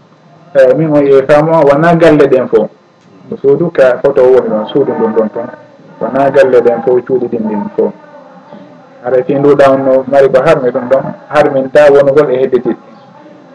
[0.54, 2.68] eeyi min o e faamu o wona galle ɗen fo
[3.42, 5.48] suudu ka photo :fra woni ɗon suudu ndun ɗon toon
[6.00, 7.92] wona galle ɗen fo cuuɗi ɗin ɗin fo
[9.04, 11.04] haɗa fi nduɗa on no mari ko harmi ɗum ɗon.
[11.28, 12.76] Harminta wonugol e hedditiɗe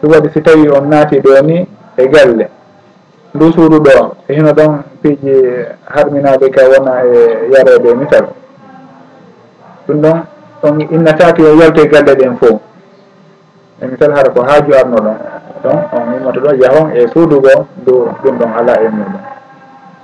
[0.02, 1.66] ɗum waɗi si tawi on naati ɗo ni
[1.96, 2.48] e galle.
[3.34, 5.32] Ndu suudu ɗo e hino ɗon piiji
[5.94, 8.26] harminade ka wona e yarede misal.
[9.88, 10.22] Ɗum ɗon
[10.62, 12.60] on innataki o yalto e galle ɗen fof
[13.82, 15.16] e misal hara ko haaju arno ɗon
[15.62, 19.20] ɗon on immoto ɗo yahon e suudugo ndu ɗum ɗon ala e muɗum.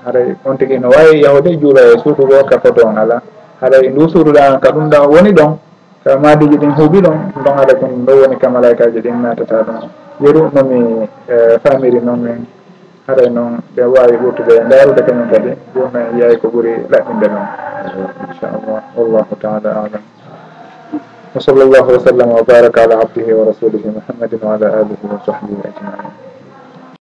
[0.05, 3.23] Haray on tigui no wawi yahude juula e suudugo ka foto on ala
[3.61, 5.59] haɗay lusoruɗa e an ka ɗum ɗan woni ɗon
[6.05, 9.81] ka madiji ɗin huuɓi ɗon ɗon haɗa kon ɗo woni ka malayikaji ɗin natata ɗon
[10.21, 12.47] yeru nomi e, famiri noon min
[13.07, 17.47] haɗay noon ɓe wawi ɓurtude darude kañum kadi ɗumen yeey ko ɓuuri laɓɓinde noon.
[18.29, 20.03] Inchallah wallahu taala alam.
[21.35, 26.30] وصلى الله وسلم wa على عبده ورسوله ala وعلى wa وصحبه اجمعين